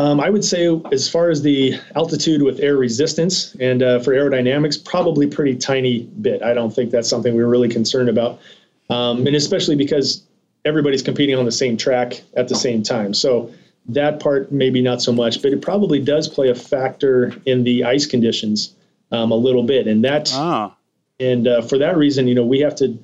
[0.00, 4.14] Um, I would say, as far as the altitude with air resistance and uh, for
[4.14, 6.42] aerodynamics, probably pretty tiny bit.
[6.42, 8.40] I don't think that's something we're really concerned about,
[8.88, 10.22] um, and especially because
[10.64, 13.12] everybody's competing on the same track at the same time.
[13.12, 13.52] So
[13.90, 17.84] that part maybe not so much, but it probably does play a factor in the
[17.84, 18.74] ice conditions
[19.12, 20.74] um, a little bit, and that Ah,
[21.18, 22.98] and uh, for that reason, you know, we have to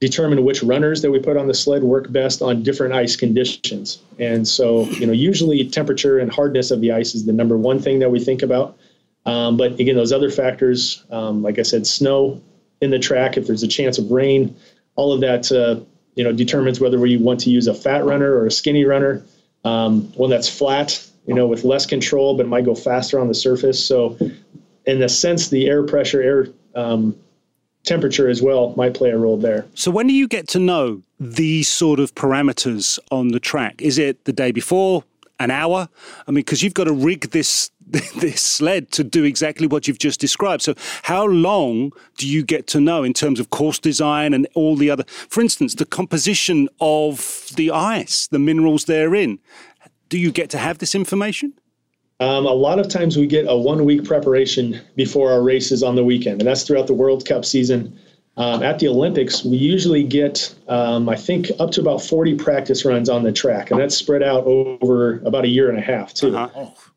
[0.00, 4.00] determine which runners that we put on the sled work best on different ice conditions.
[4.18, 7.80] And so, you know, usually temperature and hardness of the ice is the number one
[7.80, 8.78] thing that we think about.
[9.26, 12.40] Um, but again, those other factors, um, like I said, snow
[12.80, 14.54] in the track, if there's a chance of rain,
[14.94, 15.84] all of that, uh,
[16.14, 19.22] you know, determines whether we want to use a fat runner or a skinny runner,
[19.64, 23.34] um, one that's flat, you know, with less control, but might go faster on the
[23.34, 23.84] surface.
[23.84, 24.16] So,
[24.86, 27.16] in a sense, the air pressure, air um,
[27.84, 29.66] temperature as well might play a role there.
[29.74, 33.80] So when do you get to know these sort of parameters on the track?
[33.80, 35.04] Is it the day before,
[35.40, 35.88] an hour?
[36.26, 37.70] I mean, because you've got to rig this
[38.16, 40.62] this sled to do exactly what you've just described.
[40.62, 44.76] So how long do you get to know in terms of course design and all
[44.76, 45.04] the other?
[45.06, 49.38] For instance, the composition of the ice, the minerals therein.
[50.10, 51.54] Do you get to have this information?
[52.20, 55.94] Um, a lot of times we get a one week preparation before our races on
[55.94, 57.96] the weekend, and that's throughout the World Cup season.
[58.36, 62.84] Um, at the Olympics, we usually get, um, I think, up to about 40 practice
[62.84, 66.14] runs on the track, and that's spread out over about a year and a half,
[66.14, 66.30] too.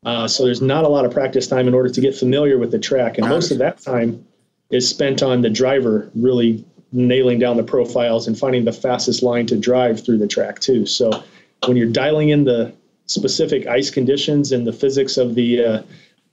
[0.04, 2.70] Uh, so there's not a lot of practice time in order to get familiar with
[2.70, 4.24] the track, and most of that time
[4.70, 9.46] is spent on the driver really nailing down the profiles and finding the fastest line
[9.46, 10.86] to drive through the track, too.
[10.86, 11.24] So
[11.66, 12.72] when you're dialing in the
[13.06, 15.82] specific ice conditions and the physics of the uh,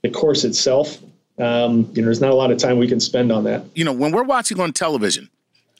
[0.02, 0.98] the course itself,
[1.38, 3.64] um, you know, there's not a lot of time we can spend on that.
[3.74, 5.28] You know, when we're watching on television,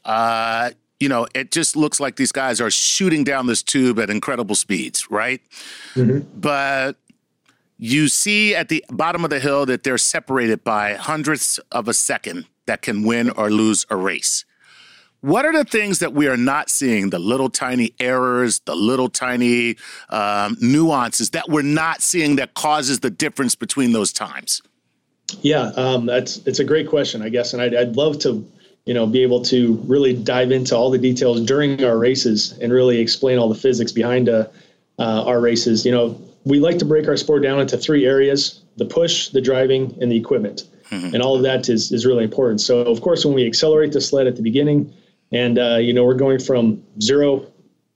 [0.04, 4.10] uh, you know, it just looks like these guys are shooting down this tube at
[4.10, 5.40] incredible speeds, right?
[6.34, 6.96] But
[7.78, 11.94] you see at the bottom of the hill that they're separated by hundredths of a
[11.94, 14.44] second that can win or lose a race.
[15.20, 17.10] What are the things that we are not seeing?
[17.10, 19.76] The little tiny errors, the little tiny
[20.08, 24.62] um, nuances that we're not seeing that causes the difference between those times.
[25.42, 28.44] Yeah, um, that's it's a great question, I guess, and I'd, I'd love to,
[28.86, 32.72] you know, be able to really dive into all the details during our races and
[32.72, 34.46] really explain all the physics behind uh,
[34.98, 35.84] uh, our races.
[35.84, 39.40] You know, we like to break our sport down into three areas: the push, the
[39.40, 40.64] driving, and the equipment.
[41.14, 42.60] And all of that is is really important.
[42.60, 44.92] So, of course, when we accelerate the sled at the beginning,
[45.32, 47.42] and uh, you know, we're going from zero,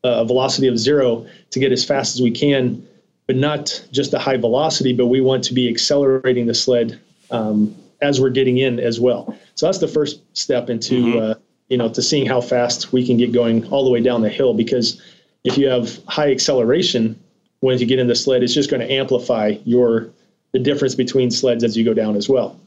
[0.05, 2.87] uh, a velocity of zero, to get as fast as we can,
[3.27, 7.75] but not just a high velocity, but we want to be accelerating the sled um,
[8.03, 9.37] as we're getting in as well.
[9.55, 11.35] So that's the first step into uh,
[11.69, 14.29] you know to seeing how fast we can get going all the way down the
[14.29, 14.55] hill.
[14.55, 15.03] Because
[15.45, 17.19] if you have high acceleration
[17.61, 20.11] once you get in the sled, it's just going to amplify your
[20.53, 22.61] the difference between sleds as you go down as well.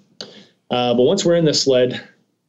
[0.70, 2.02] Uh, but once we're in the sled,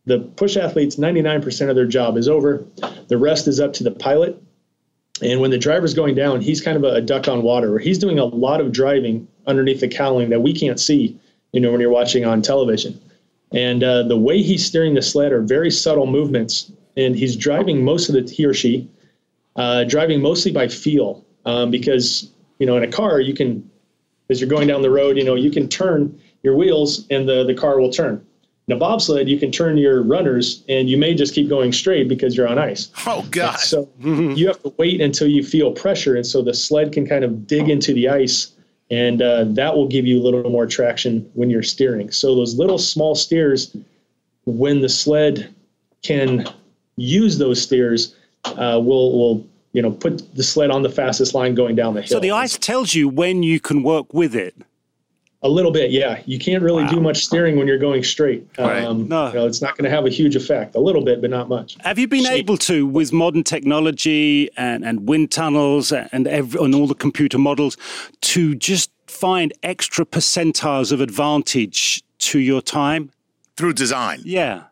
[0.07, 2.65] the push athletes 99% of their job is over.
[3.09, 4.43] The rest is up to the pilot.
[5.23, 7.99] And when the driver's going down, he's kind of a, duck on water, where he's
[7.99, 11.19] doing a lot of driving underneath the cowling that we can't see
[11.53, 13.01] you know, when you're watching on television.
[13.53, 17.83] And uh, the way he's steering the sled are very subtle movements, and he's driving
[17.83, 18.89] most of the he or she
[19.57, 23.69] uh, driving mostly by feel, um, because you know in a car you can,
[24.29, 27.45] as you're going down the road, you know you can turn your wheels and the
[27.45, 28.25] the car will turn.
[28.69, 32.07] In a bobsled, you can turn your runners, and you may just keep going straight
[32.07, 32.91] because you're on ice.
[33.07, 33.59] Oh God!
[33.59, 37.25] So you have to wait until you feel pressure, and so the sled can kind
[37.25, 38.53] of dig into the ice
[38.91, 42.11] and uh, that will give you a little more traction when you're steering.
[42.11, 43.77] So those little small steers,
[44.47, 45.55] when the sled
[46.03, 46.49] can
[46.97, 51.55] use those steers, uh, will will you know put the sled on the fastest line
[51.55, 52.09] going down the hill.
[52.09, 54.55] So the ice tells you when you can work with it.
[55.43, 56.21] A little bit, yeah.
[56.27, 58.45] You can't really do much steering when you're going straight.
[58.59, 58.83] Right.
[58.83, 59.29] Um, No.
[59.29, 60.75] you know, it's not going to have a huge effect.
[60.75, 61.77] A little bit, but not much.
[61.85, 66.75] Have you been able to, with modern technology and, and wind tunnels and, every, and
[66.75, 67.77] all the computer models,
[68.23, 73.13] to just find extra percentiles of advantage to your time?
[73.57, 74.21] Through design.
[74.25, 74.65] Yeah.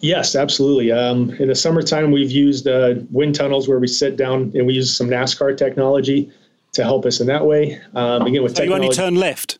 [0.00, 0.92] Yes, absolutely.
[0.92, 4.74] Um, in the summertime, we've used uh, wind tunnels where we sit down and we
[4.74, 6.30] use some NASCAR technology
[6.72, 7.80] to help us in that way.
[7.94, 9.58] Um, again, with So you only turn left.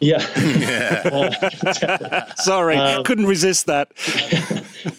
[0.02, 0.24] yeah.
[2.36, 3.92] Sorry, Um, couldn't resist that.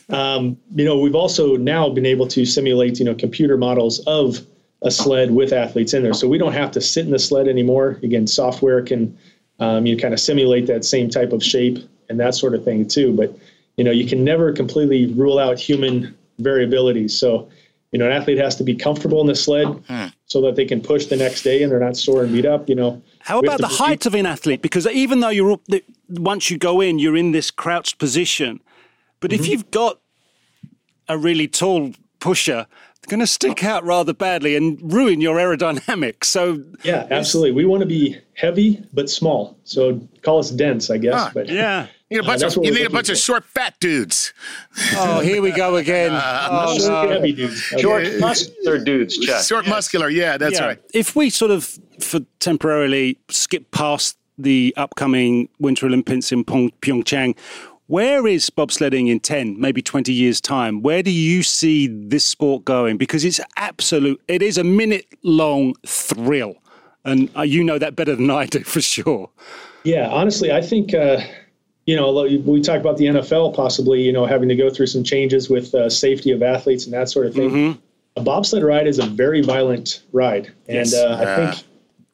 [0.10, 4.46] um, you know, we've also now been able to simulate, you know, computer models of
[4.84, 6.14] a sled with athletes in there.
[6.14, 8.00] So we don't have to sit in the sled anymore.
[8.04, 9.18] Again, software can,
[9.60, 12.88] um, you kind of simulate that same type of shape and that sort of thing
[12.88, 13.12] too.
[13.12, 13.36] But,
[13.78, 17.08] you know, you can never completely rule out human variability.
[17.08, 17.50] So,
[17.92, 19.68] you know, an athlete has to be comfortable in the sled
[20.26, 22.70] so that they can push the next day and they're not sore and beat up,
[22.70, 23.02] you know.
[23.20, 24.62] How We about the to- height of an athlete?
[24.62, 28.62] Because even though you're up, the, once you go in, you're in this crouched position.
[29.20, 29.44] But Mm-hmm.
[29.44, 30.00] if you've got
[31.08, 32.66] a really tall pusher,
[33.08, 36.26] going to stick out rather badly and ruin your aerodynamics.
[36.26, 37.52] So yeah, absolutely.
[37.52, 39.58] We want to be heavy but small.
[39.66, 41.14] So call us dense, I guess.
[41.16, 41.88] Ah, but yeah.
[42.12, 43.74] You need a Uh, bunch, that's of, you need a looking bunch of short, fat
[43.80, 44.34] dudes.
[44.98, 46.12] Oh, here we go again.
[46.14, 47.16] oh, short, no.
[47.16, 47.72] heavy dudes.
[47.72, 47.82] Okay.
[47.82, 49.46] Short, muscular dudes, Chuck.
[49.46, 50.10] Short, muscular.
[50.10, 50.66] Yeah, that's Yeah.
[50.66, 50.80] right.
[50.94, 57.38] If we sort of, for temporarily, skip past the upcoming Winter Olympics in Pong- Pyeongchang,
[57.88, 60.82] where is bobsledding in 10, maybe 20 years' time?
[60.82, 62.98] Where do you see this sport going?
[62.98, 66.56] Because it's absolute, it is a minute long thrill.
[67.06, 69.30] And uh, you know that better than I do for sure.
[69.86, 71.22] Yeah, honestly, I think uh,
[71.86, 72.12] you know
[72.46, 75.74] we talk about the NFL possibly you know having to go through some changes with
[75.74, 77.78] uh, safety of athletes and that sort of thing.
[78.18, 80.94] A bobsled ride is a very violent ride, and Yes.
[80.94, 81.64] uh, I think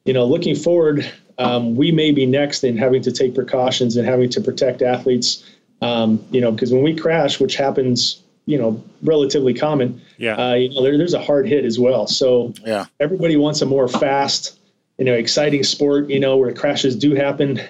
[0.05, 4.07] you know looking forward, um, we may be next in having to take precautions and
[4.07, 5.43] having to protect athletes.
[5.81, 10.01] Um, you know, because when we crash, which happens, you know, relatively common.
[10.17, 10.33] Yeah.
[10.35, 12.07] Uh, you know, there, there's a hard hit as well.
[12.07, 12.85] So Yeah.
[12.99, 14.57] everybody wants a more fast,
[14.97, 17.61] you know, exciting sport, you know, where crashes do happen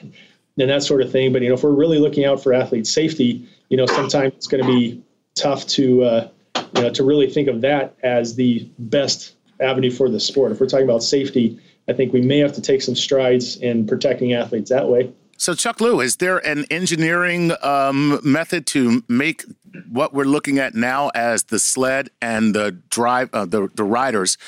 [0.58, 1.34] and that sort of thing.
[1.34, 4.48] But, you know, if we're really looking out for athlete safety, you know, sometimes it's
[4.48, 5.02] going to be
[5.36, 6.30] tough to, uh,
[6.76, 10.52] you know, to really think of that as the best avenue for the sport.
[10.52, 13.88] If we're talking about safety, I think we may have to take some strides in
[13.88, 15.12] protecting athletes that way.
[15.40, 19.46] So, Chuck Liu, is there an engineering um, method to make
[19.88, 24.40] what we're looking at now as the sled and the drive, uh, the the riders?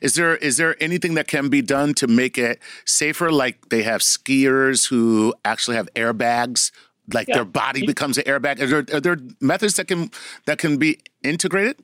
[0.00, 3.30] Is there is there anything that can be done to make it safer?
[3.30, 6.72] Like they have skiers who actually have airbags,
[7.12, 8.60] like their body becomes an airbag.
[8.62, 10.10] Are there, are there methods that can
[10.46, 11.76] that can be integrated?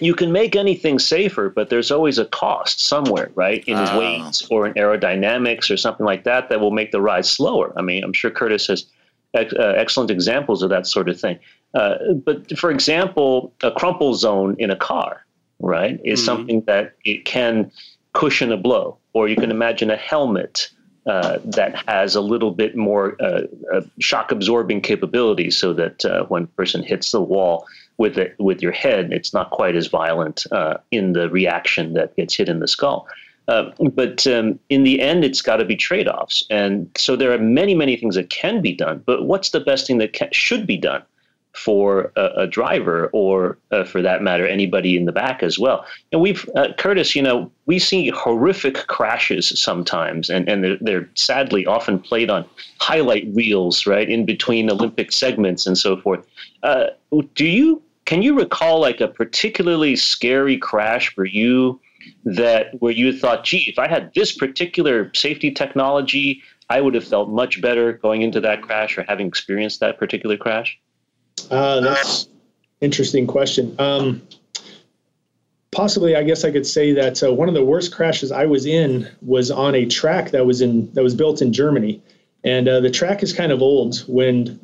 [0.00, 3.64] You can make anything safer, but there's always a cost somewhere, right?
[3.66, 3.98] In Ah.
[3.98, 7.72] weight or in aerodynamics or something like that that will make the ride slower.
[7.76, 8.86] I mean, I'm sure Curtis has
[9.34, 11.38] ex- uh, excellent examples of that sort of thing.
[11.74, 15.24] Uh, but for example, a crumple zone in a car,
[15.60, 17.70] right, is something that it can
[18.14, 18.96] cushion a blow.
[19.12, 20.70] Or you can imagine a helmet
[21.06, 26.24] uh, that has a little bit more uh, uh, shock absorbing capability so that uh,
[26.24, 27.66] when a person hits the wall
[27.98, 32.16] with it with your head, it's not quite as violent uh, in the reaction that
[32.16, 33.06] gets hit in the skull.
[33.48, 36.44] Uh, but um, in the end, it's got to be trade offs.
[36.50, 39.02] And so there are many, many things that can be done.
[39.06, 41.02] But what's the best thing that can, should be done?
[41.58, 45.84] for a, a driver or uh, for that matter anybody in the back as well
[46.12, 51.08] and we've uh, curtis you know we see horrific crashes sometimes and, and they're, they're
[51.14, 52.44] sadly often played on
[52.80, 56.24] highlight reels right in between olympic segments and so forth
[56.62, 56.86] uh,
[57.34, 61.78] do you can you recall like a particularly scary crash for you
[62.24, 67.04] that where you thought gee if i had this particular safety technology i would have
[67.04, 70.80] felt much better going into that crash or having experienced that particular crash
[71.50, 72.28] Uh, that's
[72.80, 73.74] interesting question.
[73.78, 74.22] Um,
[75.70, 78.66] possibly, I guess I could say that uh, one of the worst crashes I was
[78.66, 82.02] in was on a track that was in that was built in Germany,
[82.44, 84.58] and uh, the track is kind of old when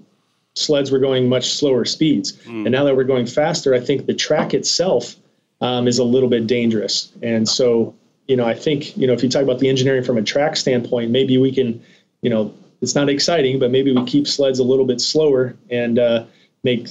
[0.54, 4.14] sleds were going much slower speeds, and now that we're going faster, I think the
[4.14, 5.16] track itself
[5.60, 7.94] um, is a little bit dangerous, and so
[8.28, 10.56] you know I think you know if you talk about the engineering from a track
[10.56, 11.82] standpoint, maybe we can
[12.22, 15.98] you know it's not exciting, but maybe we keep sleds a little bit slower and
[15.98, 16.24] uh,
[16.62, 16.88] make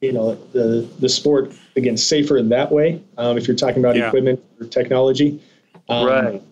[0.00, 3.02] you know the the sport again safer in that way.
[3.18, 4.06] Um, if you're talking about Yeah.
[4.08, 5.40] equipment or technology,
[5.88, 6.42] um, right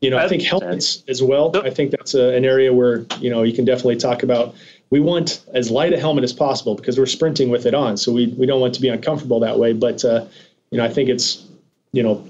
[0.00, 1.50] You know, I think helmets as well.
[1.56, 4.54] I think that's a, an area where you know you can definitely talk about.
[4.90, 8.12] We want as light a helmet as possible because we're sprinting with it on, so
[8.12, 9.72] we we don't want to be uncomfortable that way.
[9.72, 10.26] But uh,
[10.70, 11.46] you know, I think it's
[11.92, 12.24] you know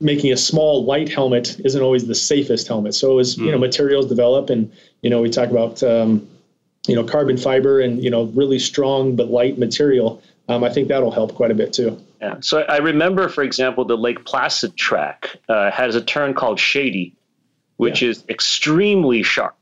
[0.00, 2.94] making a small light helmet isn't always the safest helmet.
[2.94, 4.72] So as you know, materials develop, and
[5.02, 6.26] you know, we talk about um,
[6.86, 10.22] you know carbon fiber and you know really strong but light material.
[10.48, 12.00] Um, I think that'll help quite a bit too.
[12.20, 12.36] Yeah.
[12.40, 17.14] So I remember, for example, the Lake Placid track uh, has a turn called Shady,
[17.76, 19.57] which is extremely sharp.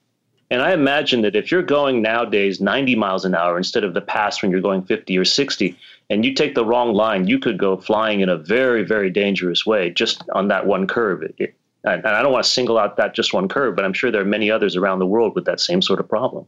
[0.51, 4.01] And I imagine that if you're going nowadays 90 miles an hour instead of the
[4.01, 5.77] past when you're going 50 or 60,
[6.09, 9.67] and you take the wrong line, you could go flying in a very, very dangerous
[9.67, 11.23] way just on that one curve.
[11.39, 11.55] It,
[11.85, 14.21] and I don't want to single out that just one curve, but I'm sure there
[14.21, 16.47] are many others around the world with that same sort of problem.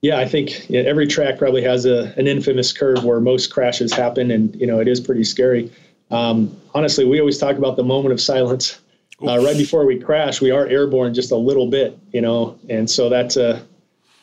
[0.00, 4.30] Yeah, I think every track probably has a, an infamous curve where most crashes happen,
[4.30, 5.72] and you know it is pretty scary.
[6.10, 8.80] Um, honestly, we always talk about the moment of silence.
[9.20, 12.88] Uh, right before we crash, we are airborne just a little bit, you know, and
[12.88, 13.60] so that's uh,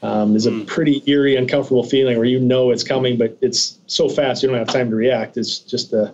[0.01, 4.07] um, is a pretty eerie, uncomfortable feeling where you know it's coming, but it's so
[4.07, 5.35] fast you don't have time to react.
[5.37, 6.13] It's just a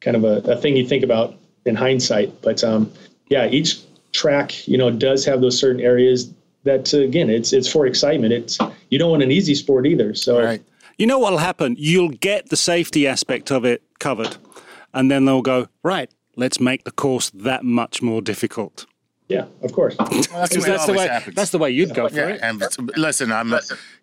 [0.00, 2.40] kind of a, a thing you think about in hindsight.
[2.42, 2.92] But um,
[3.28, 3.80] yeah, each
[4.12, 6.32] track, you know, does have those certain areas
[6.64, 8.32] that uh, again, it's it's for excitement.
[8.32, 8.58] It's
[8.90, 10.14] you don't want an easy sport either.
[10.14, 10.62] So Right.
[10.98, 11.76] You know what'll happen?
[11.78, 14.36] You'll get the safety aspect of it covered.
[14.92, 16.10] and then they'll go, right,
[16.40, 18.86] let's make the course that much more difficult.
[19.28, 19.94] Yeah, of course.
[19.96, 21.36] Well, that's, the way, that's the way happens.
[21.36, 22.40] that's the way you'd go for Yeah, it.
[22.42, 22.60] and
[22.96, 23.50] listen, I'm,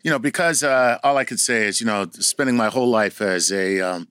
[0.01, 3.19] you know, because uh, all I could say is, you know, spending my whole life
[3.19, 4.07] as a um,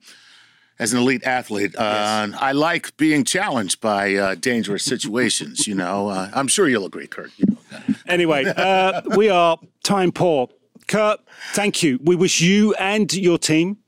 [0.79, 5.67] as an elite athlete, uh, I like being challenged by uh, dangerous situations.
[5.67, 7.31] You know, uh, I'm sure you'll agree, Kurt.
[7.39, 7.95] You know.
[8.07, 10.49] Anyway, uh, we are time poor.
[10.87, 11.21] Kurt,
[11.55, 11.99] thank you.
[12.03, 13.79] We wish you and your team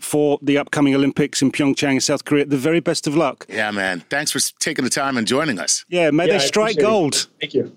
[0.00, 3.46] for the upcoming Olympics in Pyeongchang South Korea the very best of luck.
[3.48, 4.00] Yeah, man.
[4.10, 5.84] Thanks for taking the time and joining us.
[5.88, 6.90] Yeah, may Yeah, they strike appreciate it.
[6.90, 7.26] gold.
[7.40, 7.76] Thank you.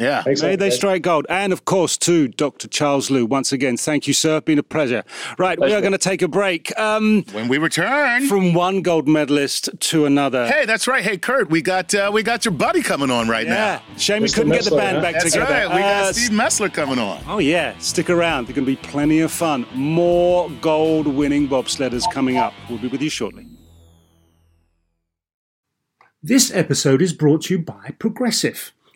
[0.00, 0.22] Yeah.
[0.22, 0.42] Thanks.
[0.42, 1.26] May they strike gold.
[1.28, 2.66] And of course, to Dr.
[2.68, 4.40] Charles Liu, once again, thank you, sir.
[4.40, 5.04] Been a pleasure.
[5.38, 8.26] Right, we are going to take a break um, When we return.
[8.26, 10.46] from one gold medalist to another.
[10.48, 11.04] Hey, that's right.
[11.04, 13.96] Hey, Kurt, we got uh, we got your buddy coming on right yeah, now.
[13.98, 15.02] shame we couldn't get the band huh?
[15.02, 15.52] back That's together.
[15.52, 15.68] right.
[15.68, 17.22] We got Uh, Steve Mesler coming on.
[17.28, 17.76] Oh, yeah.
[17.78, 18.46] Stick around.
[18.46, 19.66] There's going to be plenty of fun.
[19.74, 22.54] More gold winning bobsledders coming up.
[22.70, 23.46] We'll be with you shortly.
[26.22, 28.72] This episode is brought to you by Progressive,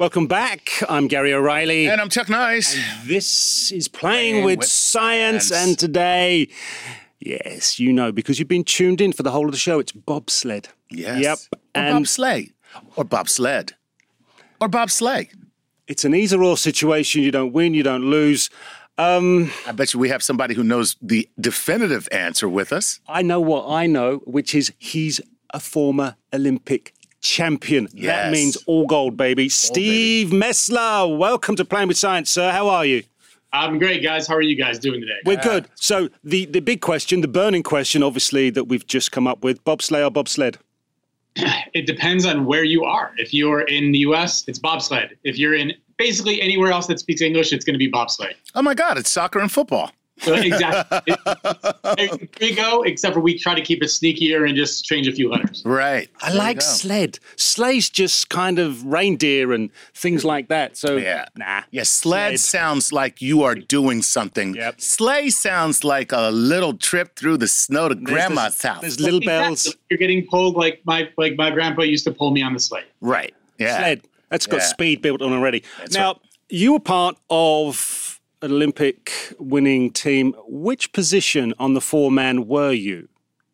[0.00, 0.70] Welcome back.
[0.88, 1.86] I'm Gary O'Reilly.
[1.86, 2.74] And I'm Chuck Nice.
[3.04, 5.48] This is Playing, Playing with, with science.
[5.48, 5.68] Science.
[5.68, 6.48] and today,
[7.18, 9.92] yes, you know, because you've been tuned in for the whole of the show, it's
[9.92, 10.70] bobsled.
[10.88, 11.20] Yes.
[11.20, 11.38] Yep.
[11.52, 12.48] Or And Bob Sleigh.
[12.96, 13.74] Or bobsled.
[14.58, 15.28] Or bobsleigh.
[15.86, 17.20] It's an either or situation.
[17.20, 18.48] You don't win, you don't lose.
[18.96, 23.00] Um, I bet you we have somebody who knows the definitive answer with us.
[23.06, 25.20] I know what I know, which is he's
[25.52, 27.88] a former Olympic champion.
[28.02, 29.48] That means all gold, baby.
[29.48, 32.50] Steve Mesler, welcome to Playing with Science, sir.
[32.50, 33.02] How are you?
[33.52, 34.26] I'm great, guys.
[34.26, 35.18] How are you guys doing today?
[35.24, 35.66] We're good.
[35.74, 39.64] So the, the big question, the burning question, obviously, that we've just come up with,
[39.64, 40.58] bobsleigh or bobsled?
[41.72, 43.12] It depends on where you are.
[43.16, 45.16] If you're in the U.S., it's bobsled.
[45.22, 48.34] If you're in basically anywhere else that speaks English, it's going to be bobsleigh.
[48.56, 49.92] Oh my God, it's soccer and football.
[50.20, 50.34] So
[51.00, 51.14] exactly.
[52.40, 52.82] we go.
[52.82, 55.62] Except for we try to keep it sneakier and just change a few letters.
[55.64, 56.08] Right.
[56.22, 56.64] I There like go.
[56.64, 57.18] sled.
[57.36, 60.76] Sleigh's just kind of reindeer and things like that.
[60.76, 61.26] So, Yeah.
[61.36, 61.62] nah.
[61.70, 62.40] Yeah, sled, Sled.
[62.40, 64.54] sounds like you are doing something.
[64.54, 64.80] Yep.
[64.80, 68.80] Sleigh sounds like a little trip through the snow to There's- grandma's there's, house.
[68.82, 69.66] There's little bells.
[69.66, 69.80] Exactly.
[69.90, 72.84] You're getting pulled like my like my grandpa used to pull me on the sleigh.
[73.00, 73.34] right.
[73.58, 73.78] Yeah.
[73.78, 74.00] Sled.
[74.30, 74.66] That's got Yeah.
[74.66, 75.62] speed built on already.
[75.92, 78.09] now, you were part of an
[78.42, 80.34] Olympic winning team.
[80.46, 83.08] Which position on the four man were you?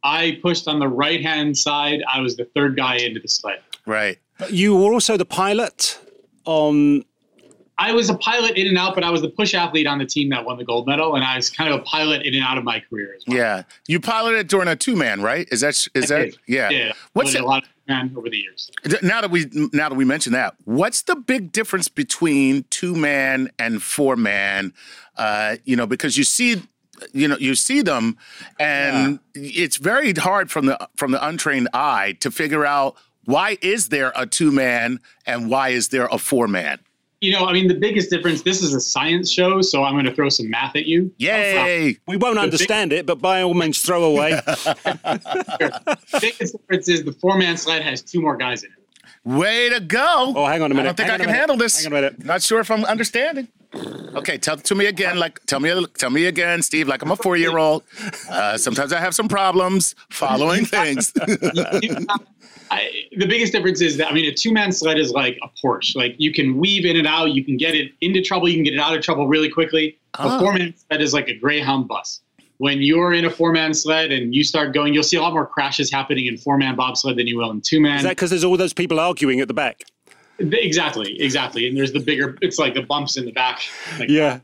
[0.04, 2.00] I pushed on the right hand side.
[2.12, 3.60] I was the third guy into the sled.
[3.86, 4.18] Right.
[4.50, 5.98] You were also the pilot
[6.44, 7.04] on.
[7.78, 10.06] I was a pilot in and out, but I was the push athlete on the
[10.06, 12.42] team that won the gold medal, and I was kind of a pilot in and
[12.42, 13.36] out of my career as well.
[13.36, 13.62] Yeah.
[13.86, 15.46] You piloted during a two man, right?
[15.50, 16.38] Is that is that did.
[16.46, 16.70] yeah.
[16.70, 18.70] Yeah, What's Piloted it, a lot of man over the years.
[19.02, 23.50] now that we now that we mention that, what's the big difference between two man
[23.58, 24.72] and four man?
[25.16, 26.62] Uh, you know, because you see
[27.12, 28.16] you know you see them
[28.58, 33.88] and it's very hard from the from the untrained eye to figure out why is
[33.88, 36.78] there a two man and why is there a four man
[37.22, 38.42] You know, I mean, the biggest difference.
[38.42, 41.10] This is a science show, so I'm going to throw some math at you.
[41.16, 44.38] yay We won't understand it, but by all means, throw away.
[44.46, 48.78] The biggest difference is the four man sled has two more guys in it.
[49.28, 50.80] way to go Oh, hang on a minute.
[50.80, 51.38] I don't think Hang i can minute.
[51.38, 52.24] handle this Hang on a minute.
[52.24, 53.48] not sure if i'm understanding
[54.14, 57.16] okay tell to me again like tell me tell me again steve like i'm a
[57.16, 57.82] four-year-old
[58.30, 61.12] uh, sometimes i have some problems following things
[62.70, 65.48] I, the biggest difference is that I mean, a two man sled is like a
[65.62, 65.96] Porsche.
[65.96, 68.64] Like you can weave in and out, you can get it into trouble, you can
[68.64, 69.98] get it out of trouble really quickly.
[70.14, 70.36] Ah.
[70.36, 72.20] A four man sled is like a Greyhound bus.
[72.58, 75.34] When you're in a four man sled and you start going, you'll see a lot
[75.34, 77.98] more crashes happening in four man bobsled than you will in two man.
[77.98, 79.84] Is that because there's all those people arguing at the back?
[80.38, 81.66] Exactly, exactly.
[81.68, 83.60] And there's the bigger, it's like the bumps in the back.
[83.98, 84.40] Like, Yeah.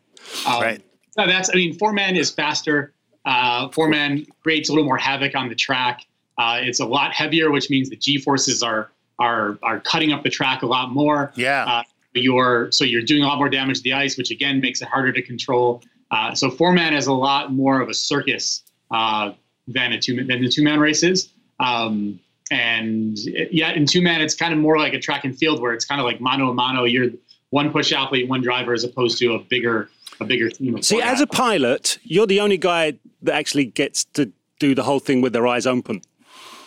[0.47, 0.81] um, Right.
[1.11, 2.95] So that's, I mean, four man is faster.
[3.25, 6.07] Uh, four man creates a little more havoc on the track.
[6.39, 10.23] Uh, it's a lot heavier, which means the G forces are are are cutting up
[10.23, 11.33] the track a lot more.
[11.37, 11.83] yeah Uh,
[12.15, 14.89] you're so you're doing a lot more damage to the ice, which again makes it
[14.89, 15.83] harder to control.
[16.11, 19.33] Uh, so four man is a lot more of a circus uh,
[19.69, 21.29] than a two than the two man race is.
[21.61, 22.19] Um,
[22.53, 23.19] and
[23.51, 25.87] yet in two man, it's kind of more like a track and field where it's
[25.87, 26.85] kind of like mano a mano.
[26.85, 27.09] You're
[27.49, 29.89] one push athlete, one driver, as opposed to a bigger
[30.21, 30.83] a bigger team.
[30.83, 35.01] See, as a pilot, you're the only guy that actually gets to do the whole
[35.01, 36.03] thing with their eyes open.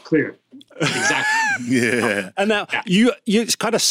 [0.03, 0.37] Clear,
[0.81, 1.25] exactly.
[1.69, 2.31] Yeah.
[2.35, 3.83] And now you you it's kind of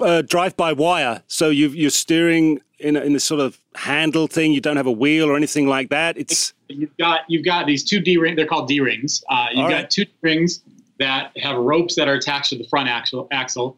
[0.00, 4.26] uh, drive by wire, so you you're steering in a, in this sort of handle
[4.26, 4.52] thing.
[4.52, 6.16] You don't have a wheel or anything like that.
[6.16, 8.34] It's You've got you've got these two D ring.
[8.36, 9.22] They're called D rings.
[9.28, 9.90] Uh, you've All got right.
[9.90, 10.62] two rings
[10.98, 13.28] that have ropes that are attached to the front axle.
[13.32, 13.76] Axle,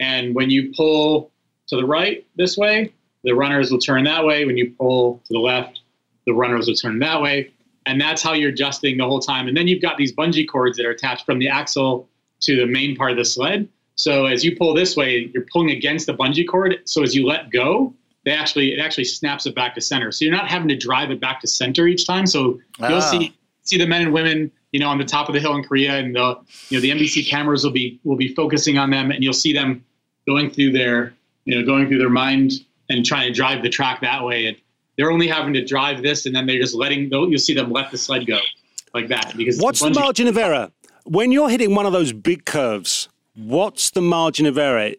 [0.00, 1.30] and when you pull
[1.68, 2.92] to the right this way,
[3.24, 4.44] the runners will turn that way.
[4.44, 5.80] When you pull to the left,
[6.26, 7.52] the runners will turn that way.
[7.86, 9.48] And that's how you're adjusting the whole time.
[9.48, 12.08] And then you've got these bungee cords that are attached from the axle
[12.40, 13.66] to the main part of the sled.
[13.96, 16.76] So as you pull this way, you're pulling against the bungee cord.
[16.84, 17.92] So as you let go,
[18.24, 20.12] they actually it actually snaps it back to center.
[20.12, 22.26] So you're not having to drive it back to center each time.
[22.26, 22.90] So Ah.
[22.90, 25.54] you'll see see the men and women, you know, on the top of the hill
[25.54, 26.38] in Korea, and the
[26.68, 29.52] you know the NBC cameras will be will be focusing on them, and you'll see
[29.52, 29.84] them
[30.26, 31.14] going through their
[31.44, 32.52] you know going through their mind
[32.90, 34.46] and trying to drive the track that way.
[34.46, 34.56] And
[34.96, 37.10] they're only having to drive this, and then they're just letting.
[37.10, 38.38] You'll see them let the sled go
[38.94, 40.70] like that because what's the margin of error
[41.04, 43.08] when you're hitting one of those big curves?
[43.34, 44.92] What's the margin of error?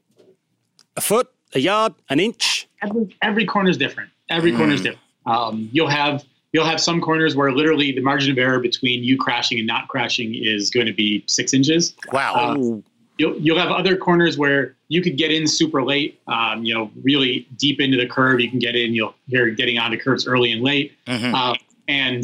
[0.96, 2.70] A foot, a yard, an inch?
[2.82, 4.10] every every corner is different.
[4.30, 5.04] Every corner is different.
[5.26, 9.18] Um, you'll have you'll have some corners where literally the margin of error between you
[9.18, 11.96] crashing and not crashing is going to be six inches.
[12.12, 12.34] Wow.
[12.34, 12.82] Uh,
[13.20, 16.20] you'll you'll have other corners where you could get in super late.
[16.28, 18.94] Um, you know, really deep into the curve, you can get in.
[18.94, 21.54] You'll you're getting onto curves early and late, uh,
[21.88, 22.24] and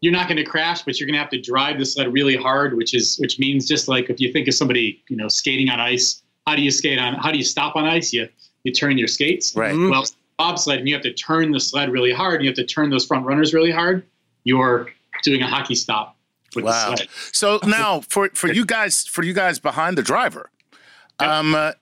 [0.00, 2.36] you're not going to crash, but you're going to have to drive the sled really
[2.36, 5.70] hard, which is which means just like if you think of somebody you know skating
[5.70, 7.14] on ice, how do you skate on?
[7.14, 8.12] How do you stop on ice?
[8.12, 8.28] You
[8.62, 9.56] you turn your skates.
[9.56, 9.74] Right.
[9.74, 10.04] Well,
[10.38, 12.36] bobsled, and you have to turn the sled really hard.
[12.36, 14.04] And you have to turn those front runners really hard.
[14.44, 14.88] You're
[15.22, 16.16] doing a hockey stop
[16.54, 16.90] with Wow.
[16.90, 17.08] the sled.
[17.32, 20.50] So now for for you guys for you guys behind the driver,
[21.18, 21.72] um, uh,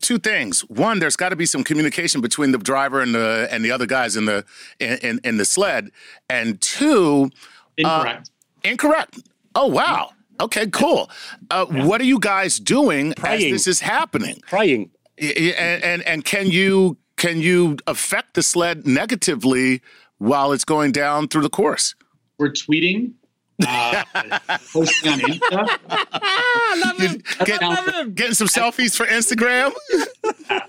[0.00, 0.60] two things.
[0.62, 3.86] One, there's got to be some communication between the driver and the and the other
[3.86, 4.44] guys in the
[4.80, 5.90] in in, in the sled.
[6.28, 7.30] And two,
[7.76, 8.30] Incorrect.
[8.64, 9.18] incorrect.
[9.54, 10.10] Oh wow.
[10.40, 11.08] Okay, cool.
[11.48, 14.40] Uh, What are you guys doing as this is happening?
[14.48, 14.90] Praying.
[15.20, 19.80] Y- y- And, and and can you can you affect the sled negatively
[20.18, 21.94] while it's going down through the course?
[22.38, 23.12] We're tweeting,
[23.66, 24.04] uh,
[24.72, 25.78] posting on Insta.
[27.46, 29.72] Get- getting some selfies for Instagram.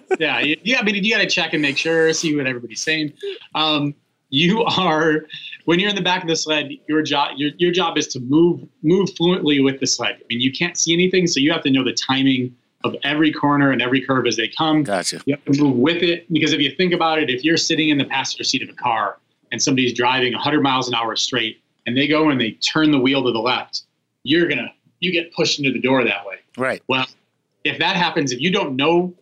[0.20, 0.80] yeah, you- yeah.
[0.80, 3.12] I mean, you got to check and make sure, see what everybody's saying.
[3.54, 3.94] Um,
[4.30, 5.26] you are
[5.66, 6.72] when you're in the back of the sled.
[6.88, 10.16] Your job, your, your job is to move move fluently with the sled.
[10.16, 12.56] I mean, you can't see anything, so you have to know the timing
[12.86, 14.84] of every corner and every curve as they come.
[14.84, 15.22] Gotcha.
[15.26, 17.90] You have to move with it because if you think about it, if you're sitting
[17.90, 19.18] in the passenger seat of a car
[19.52, 23.00] and somebody's driving 100 miles an hour straight and they go and they turn the
[23.00, 23.82] wheel to the left,
[24.24, 26.36] you're gonna you get pushed into the door that way.
[26.58, 26.82] Right.
[26.88, 27.08] Well,
[27.64, 29.14] if that happens, if you don't know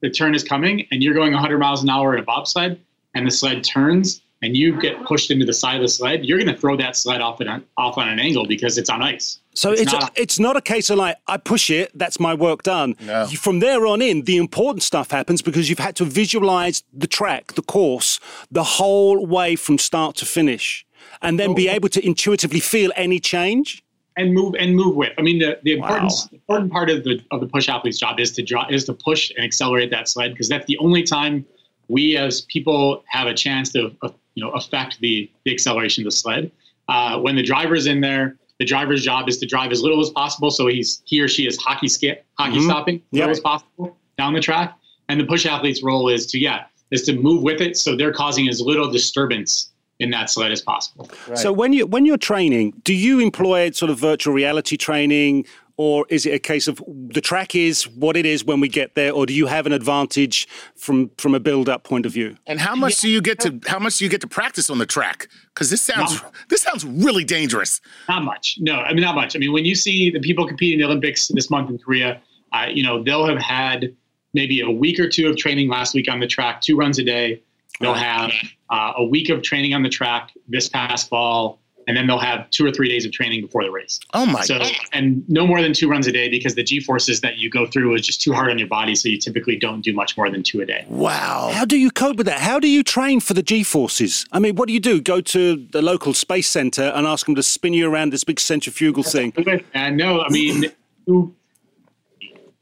[0.00, 2.78] the turn is coming and you're going 100 miles an hour in a bobsled
[3.14, 6.38] and the sled turns and you get pushed into the side of the sled, you're
[6.38, 9.38] going to throw that sled off, an, off on an angle because it's on ice.
[9.54, 12.62] So it's not- it's not a case of like I push it, that's my work
[12.62, 12.96] done.
[13.00, 13.26] No.
[13.28, 17.52] From there on in, the important stuff happens because you've had to visualize the track,
[17.54, 18.18] the course,
[18.50, 20.84] the whole way from start to finish,
[21.22, 23.82] and then be able to intuitively feel any change.
[24.16, 25.12] and move and move with.
[25.18, 28.30] I mean, the, the important important part of the of the push athlete's job is
[28.32, 31.44] to draw is to push and accelerate that sled because that's the only time
[31.88, 36.06] we as people have a chance to uh, you know affect the the acceleration of
[36.06, 36.50] the sled.
[36.88, 40.10] Uh, when the driver's in there, the driver's job is to drive as little as
[40.10, 43.96] possible, so he's he or she is hockey sk- hockey stopping as little as possible
[44.18, 44.76] down the track.
[45.08, 48.12] And the push athlete's role is to yeah is to move with it, so they're
[48.12, 49.70] causing as little disturbance
[50.00, 51.08] in that sled as possible.
[51.34, 55.46] So when you when you're training, do you employ sort of virtual reality training,
[55.76, 58.94] or is it a case of the track is what it is when we get
[58.94, 60.46] there, or do you have an advantage
[60.76, 62.36] from from a build up point of view?
[62.46, 64.78] And how much do you get to how much do you get to practice on
[64.78, 65.28] the track?
[65.48, 67.80] Because this sounds this sounds really dangerous.
[68.08, 68.56] Not much.
[68.60, 69.34] No, I mean not much.
[69.34, 72.20] I mean when you see the people competing in the Olympics this month in Korea,
[72.52, 73.94] uh, you know they'll have had
[74.32, 77.04] maybe a week or two of training last week on the track, two runs a
[77.04, 77.42] day.
[77.80, 78.32] They'll have
[78.70, 82.48] uh, a week of training on the track this past fall, and then they'll have
[82.50, 84.00] two or three days of training before the race.
[84.14, 84.72] Oh my So, god.
[84.92, 87.66] and no more than two runs a day because the G forces that you go
[87.66, 88.94] through is just too hard on your body.
[88.94, 90.84] So you typically don't do much more than two a day.
[90.88, 91.50] Wow.
[91.52, 92.40] How do you cope with that?
[92.40, 94.26] How do you train for the G forces?
[94.32, 95.00] I mean, what do you do?
[95.00, 98.40] Go to the local space center and ask them to spin you around this big
[98.40, 99.32] centrifugal thing?
[99.74, 100.64] And no, I mean,
[101.06, 101.34] you-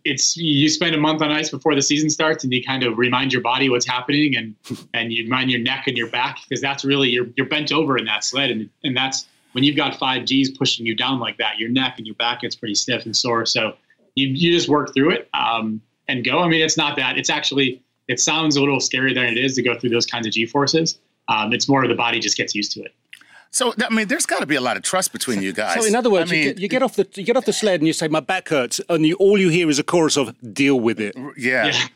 [0.04, 2.98] it's you spend a month on ice before the season starts, and you kind of
[2.98, 4.54] remind your body what's happening, and
[4.94, 7.96] and you remind your neck and your back because that's really you're you're bent over
[7.96, 11.36] in that sled, and and that's when you've got five Gs pushing you down like
[11.38, 13.44] that, your neck and your back gets pretty stiff and sore.
[13.46, 13.74] So
[14.14, 16.40] you, you just work through it um, and go.
[16.40, 17.18] I mean, it's not that.
[17.18, 20.26] It's actually it sounds a little scarier than it is to go through those kinds
[20.26, 20.98] of G forces.
[21.28, 22.94] Um, it's more of the body just gets used to it.
[23.52, 25.74] So I mean, there's got to be a lot of trust between you guys.
[25.80, 27.44] So in other words, I mean, you, get, you get off the you get off
[27.44, 29.84] the sled and you say my back hurts, and you, all you hear is a
[29.84, 31.66] chorus of "deal with it." yeah.
[31.66, 31.86] Yeah.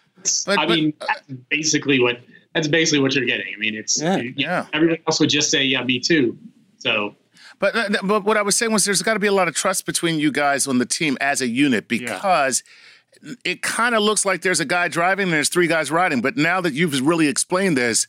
[0.44, 2.20] But- I but- mean, that's basically what
[2.54, 3.52] that's basically what you're getting.
[3.54, 4.16] I mean, it's Yeah.
[4.18, 4.66] you- Yeah.
[4.72, 6.36] Everyone else would just say, "Yeah, me too."
[6.78, 7.16] So
[7.58, 9.54] But uh, but what I was saying was there's got to be a lot of
[9.54, 12.62] trust between you guys on the team as a unit because
[13.46, 16.20] it kind of looks like there's a guy driving and there's three guys riding.
[16.20, 18.06] But now that you've really explained this,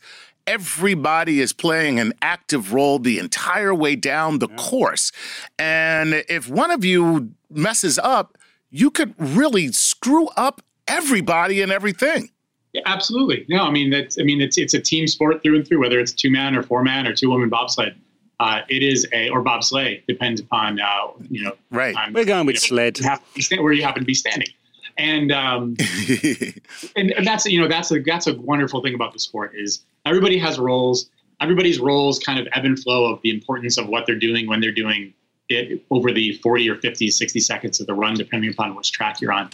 [0.48, 5.12] everybody is playing an active role the entire way down the course.
[5.58, 8.36] And if one of you messes up,
[8.70, 12.30] you could really screw up everybody and everything.
[12.72, 13.62] yeah, absolutely, no.
[13.64, 15.80] I mean, that's I mean, it's it's a team sport through and through.
[15.80, 17.94] Whether it's two man or four man or two woman bobsled,
[18.40, 20.86] uh, it is a or bobsleigh depends upon uh,
[21.30, 21.94] you know Right.
[21.94, 22.98] time- We're going with you know, sled.
[22.98, 24.48] you have to be sta- where you happen to be standing.
[24.98, 25.76] And um,
[26.96, 29.84] and, and that's you know that's a that's a wonderful thing about the sport is
[30.04, 31.08] everybody has roles.
[31.40, 34.60] Everybody's roles kind of ebb and flow of the importance of what they're doing when
[34.60, 35.14] they're doing
[35.48, 39.20] it over the 40 or 50, 60 seconds of the run, depending upon which track
[39.20, 39.50] you're on.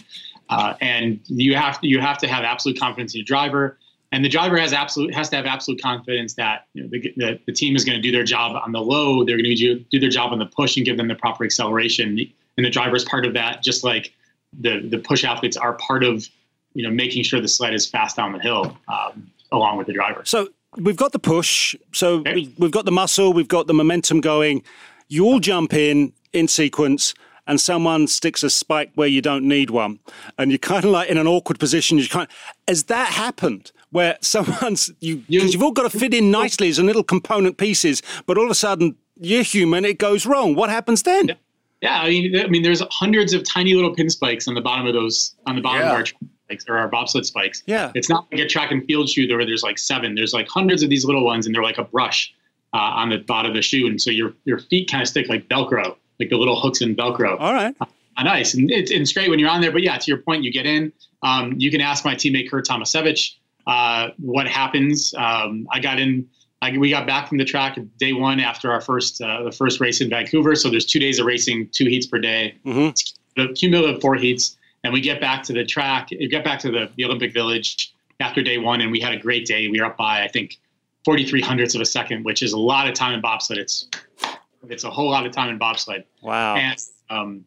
[0.49, 3.77] Uh, and you have to you have to have absolute confidence in your driver,
[4.11, 7.39] and the driver has absolute has to have absolute confidence that you know, the, the,
[7.47, 9.23] the team is going to do their job on the low.
[9.23, 11.43] They're going to do, do their job on the push and give them the proper
[11.43, 12.19] acceleration.
[12.57, 14.13] And the driver is part of that, just like
[14.59, 16.27] the the push athletes are part of
[16.73, 19.93] you know making sure the sled is fast down the hill um, along with the
[19.93, 20.21] driver.
[20.25, 21.75] So we've got the push.
[21.93, 22.33] So Okay.
[22.35, 23.33] we- we've got the muscle.
[23.33, 24.63] We've got the momentum going.
[25.07, 27.13] You all jump in in sequence,
[27.47, 29.99] and someone sticks a spike where you don't need one,
[30.37, 31.97] and you're kind of like in an awkward position.
[31.97, 32.27] You kind
[32.67, 36.79] has that happened where someone's you because you've all got to fit in nicely as
[36.79, 39.85] a little component pieces, but all of a sudden you're human.
[39.85, 40.55] It goes wrong.
[40.55, 41.27] What happens then?
[41.29, 41.35] Yeah,
[41.83, 44.93] I mean, I mean, there's hundreds of tiny little pin spikes on the bottom of
[44.93, 45.91] those on the bottom Yeah.
[45.91, 47.63] of our spikes or our bobsled spikes.
[47.65, 47.91] Yeah.
[47.95, 50.15] it's not like a track and field shoe where there's like seven.
[50.15, 52.33] There's like hundreds of these little ones, and they're like a brush
[52.73, 55.27] uh, on the bottom of the shoe, and so your your feet kind of stick
[55.29, 57.75] like Velcro, like the little hooks in Velcro All right.
[58.17, 59.71] on ice, and it's, it's great when you're on there.
[59.71, 60.91] But yeah, to your point, you get in.
[61.23, 63.35] Um, you can ask my teammate Kurt Tomasevicz
[63.67, 65.13] uh, what happens.
[65.17, 66.27] Um, I got in.
[66.61, 69.79] I, we got back from the track day one after our first uh, the first
[69.79, 70.55] race in Vancouver.
[70.55, 73.13] So there's two days of racing, two heats per day, Mhm.
[73.35, 76.09] the cumulative four heats, and we get back to the track.
[76.11, 79.17] We get back to the, the Olympic Village after day one, and we had a
[79.17, 79.67] great day.
[79.67, 80.57] We were up by I think
[81.03, 83.59] 43 hundredths of a second, which is a lot of time in bobsled.
[83.59, 83.87] It's
[84.69, 86.05] it's a whole lot of time in bobsled.
[86.23, 86.55] Wow.
[86.55, 86.79] And
[87.11, 87.45] um,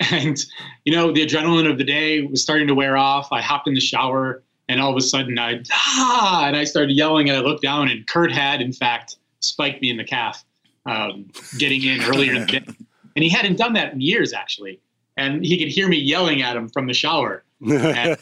[0.10, 0.38] and
[0.84, 3.28] you know the adrenaline of the day was starting to wear off.
[3.32, 6.96] I hopped in the shower, and all of a sudden I ah, and I started
[6.96, 10.44] yelling, and I looked down, and Kurt had in fact spiked me in the calf,
[10.86, 11.26] um,
[11.58, 14.80] getting in earlier in the day, and he hadn't done that in years actually,
[15.16, 17.44] and he could hear me yelling at him from the shower.
[17.60, 18.18] And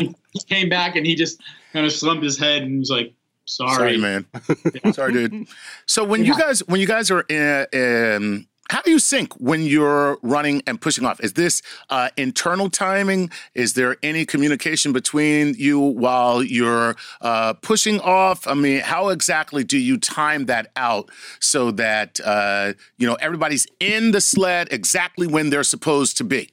[0.32, 1.40] he came back, and he just
[1.72, 3.12] kind of slumped his head and was like,
[3.44, 4.26] "Sorry, Sorry, man.
[4.92, 5.48] Sorry, dude.
[5.86, 9.62] So when you guys when you guys are in, in how do you sync when
[9.62, 11.20] you're running and pushing off?
[11.20, 13.30] Is this uh, internal timing?
[13.54, 18.46] Is there any communication between you while you're uh, pushing off?
[18.46, 21.10] I mean, how exactly do you time that out
[21.40, 26.50] so that uh, you know everybody's in the sled exactly when they're supposed to be?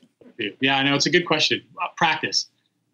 [0.60, 1.62] Yeah, I know it's a good question.
[1.82, 2.48] Uh, practice,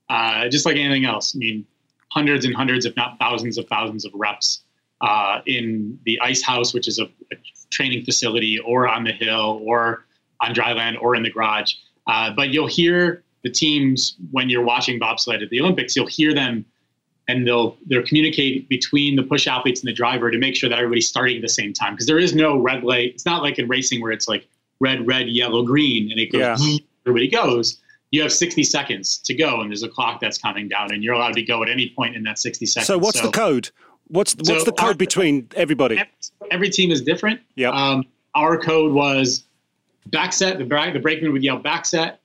[0.09, 1.35] uh, just like anything else.
[1.35, 1.65] I mean,
[2.09, 4.63] hundreds and hundreds, if not thousands of thousands of reps
[5.01, 7.35] uh, in the ice house, which is a, a
[7.71, 10.05] training facility, or on the hill, or
[10.39, 11.73] on dry land, or in the garage.
[12.07, 15.95] Uh, but you'll hear the teams when you're watching bobsled at the Olympics.
[15.95, 16.65] You'll hear them,
[17.27, 20.77] and they'll they'll communicate between the push athletes and the driver to make sure that
[20.77, 21.93] everybody's starting at the same time.
[21.93, 23.11] Because there is no red light.
[23.13, 24.47] It's not like in racing where it's like
[24.79, 26.65] red, red, yellow, green, and it goes.
[26.65, 26.77] Yeah.
[27.05, 27.79] Everybody goes.
[28.11, 31.13] You have 60 seconds to go, and there's a clock that's counting down, and you're
[31.13, 32.87] allowed to go at any point in that 60 seconds.
[32.87, 33.69] so what's the code?
[34.11, 35.97] What's what's So the code our- between everybody?
[35.97, 36.11] every,
[36.51, 37.39] every team is different.
[37.55, 37.73] Yep.
[37.73, 38.03] Um,
[38.35, 39.43] our code was
[40.07, 40.57] back set.
[40.57, 42.19] The, bra- the brakeman would yell back set,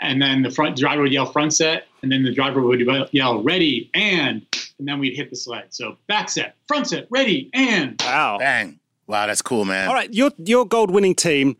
[0.00, 2.80] and then the front driver would yell front set, and then the driver would
[3.12, 4.44] yell ready and,
[4.78, 5.66] and then we'd hit the sled.
[5.70, 8.00] So back set, front set, ready and.
[8.00, 8.38] Wow.
[8.38, 8.78] Bang!
[9.06, 9.88] Wow, that's cool, man.
[9.88, 11.56] All right, your your gold winning team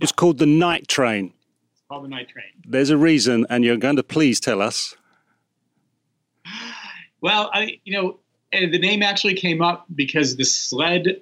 [0.00, 1.32] was called the Night Train.
[1.90, 2.46] Called the night train.
[2.66, 4.94] There's a reason, and you're going to please tell us.
[7.20, 8.18] Well, I you know
[8.70, 11.20] the name actually came up because the sled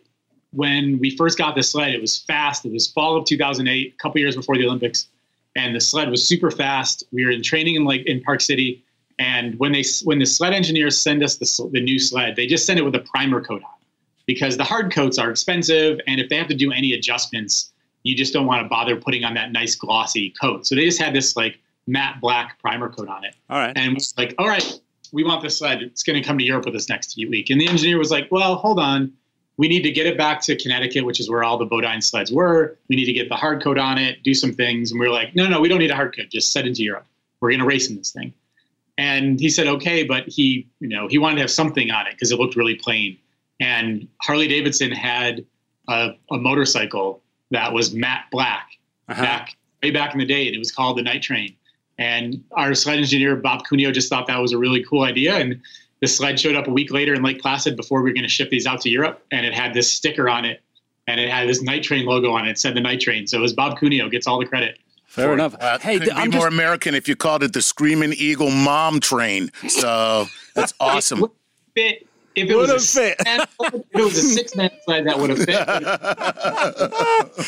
[0.52, 2.64] when we first got the sled, it was fast.
[2.64, 5.08] It was fall of 2008, a couple years before the Olympics,
[5.56, 7.04] and the sled was super fast.
[7.10, 8.84] We were in training in like in Park City,
[9.18, 12.66] and when they when the sled engineers send us the, the new sled, they just
[12.66, 13.70] send it with a primer coat on.
[14.26, 17.72] because the hard coats are expensive, and if they have to do any adjustments,
[18.02, 20.66] you just don't want to bother putting on that nice glossy coat.
[20.66, 23.34] So they just had this like matte black primer coat on it.
[23.48, 23.76] All right.
[23.76, 24.80] And was like, all right,
[25.12, 25.82] we want this sled.
[25.82, 27.50] It's going to come to Europe with us next week.
[27.50, 29.12] And the engineer was like, well, hold on.
[29.58, 32.32] We need to get it back to Connecticut, which is where all the Bo-Dyn sleds
[32.32, 32.78] were.
[32.88, 34.90] We need to get the hard coat on it, do some things.
[34.90, 36.30] And we were like, no, no, we don't need a hard coat.
[36.30, 37.06] Just send it to Europe.
[37.40, 38.32] We're going to race in this thing.
[38.96, 42.14] And he said, okay, but he, you know, he wanted to have something on it
[42.14, 43.18] because it looked really plain.
[43.60, 45.44] And Harley Davidson had
[45.88, 48.70] a, a motorcycle that was matte black
[49.08, 49.22] Uh-huh.
[49.22, 51.54] back way back in the day, and it was called the Night Train.
[51.98, 55.36] And our sled engineer Bob Cuneo just thought that was a really cool idea.
[55.36, 55.60] And
[56.00, 58.28] the sled showed up a week later in Lake Placid before we were going to
[58.28, 60.60] ship these out to Europe, and it had this sticker on it,
[61.06, 62.50] and it had this Night Train logo on it.
[62.50, 64.78] It said the Night Train, so it was Bob Cuneo gets all the credit.
[65.06, 65.54] Fair enough.
[65.60, 68.14] Uh, hey, could th- be I'm more just American if you called it the Screaming
[68.16, 69.50] Eagle Mom Train.
[69.68, 71.26] So that's awesome.
[71.74, 73.18] Fit if it Would was have a fit.
[73.18, 75.54] six-man- if it was a six man sled that would have fit.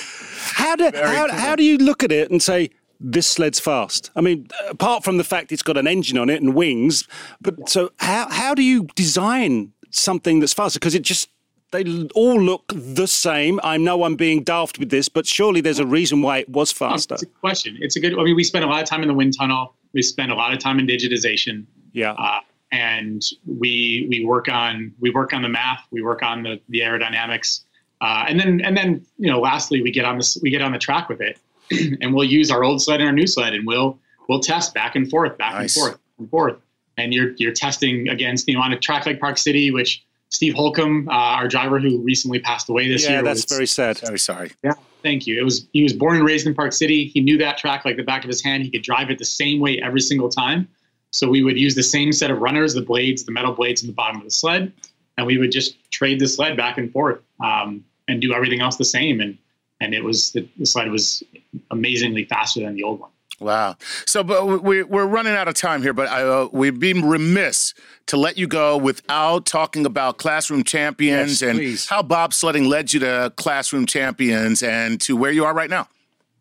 [0.55, 2.69] how do how, how do you look at it and say
[3.01, 4.11] this sled's fast?
[4.17, 7.07] I mean, apart from the fact it's got an engine on it and wings,
[7.41, 10.79] but so how how do you design something that's faster?
[10.79, 11.29] Because it just
[11.73, 11.85] they
[12.15, 13.59] all look the same.
[13.65, 16.71] I know I'm being daft with this, but surely there's a reason why it was
[16.71, 17.15] faster.
[17.15, 17.79] It's a good question.
[17.81, 18.19] It's a good.
[18.19, 19.75] I mean, we spent a lot of time in the wind tunnel.
[19.93, 21.67] We spent a lot of time in digitization.
[21.93, 22.13] Yeah.
[22.13, 22.41] uh,
[22.75, 26.81] and we we work on we work on the math, we work on the the
[26.81, 27.61] aerodynamics,
[28.01, 30.73] uh, and then and then you know lastly we get on this we get on
[30.73, 31.39] the track with it,
[32.01, 33.99] and we'll use our old sled and our new sled, and we'll
[34.29, 35.77] we'll test back and forth, back Nice.
[35.77, 36.57] and forth, and forth,
[36.97, 40.55] and you're you're testing against you know on a track like Park City, which Steve
[40.55, 43.99] Holcomb, uh, our driver who recently passed away this yeah, year, that's was- very sad.
[43.99, 44.51] Very sorry.
[44.64, 44.72] yeah,
[45.03, 45.39] thank you.
[45.39, 47.07] It was he was born and raised in Park City.
[47.07, 48.62] He knew that track like the back of his hand.
[48.62, 50.68] He could drive it the same way every single time.
[51.11, 53.87] So we would use the same set of runners, the blades, the metal blades in
[53.87, 54.72] the bottom of the sled,
[55.16, 58.75] and we would just trade the sled back and forth um, and do everything else
[58.77, 59.20] the same.
[59.20, 59.39] And
[59.81, 61.22] and it was the, the sled was
[61.70, 63.11] amazingly faster than the old one.
[63.41, 63.77] Wow.
[64.07, 67.75] So, but we, we're running out of time here, but I, uh, we've been remiss
[68.07, 71.89] to let you go without talking about Classroom Champions Yes, and please.
[71.89, 75.89] how bobsledding led you to Classroom Champions and to where you are right now.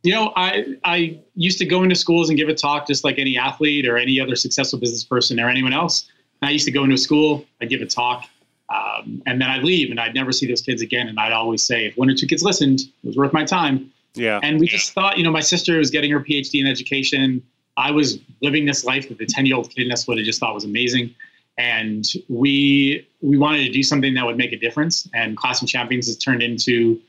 [0.03, 3.17] You know, I I used to go into schools and give a talk just like
[3.17, 6.09] any athlete or any other successful business person or anyone else.
[6.41, 8.25] And I used to go into a school, I'd give a talk,
[8.73, 11.07] um, and then I'd leave and I'd never see those kids again.
[11.07, 13.91] And I'd always say, if one or two kids listened, it was worth my time.
[14.15, 14.39] Yeah.
[14.41, 17.43] And we just thought, you know, my sister was getting her PhD in education.
[17.77, 20.39] I was living this life that the 10 year old kid in Westwood I just
[20.39, 21.13] thought was amazing.
[21.57, 25.07] And we we wanted to do something that would make a difference.
[25.13, 26.99] And Classroom Champions has turned into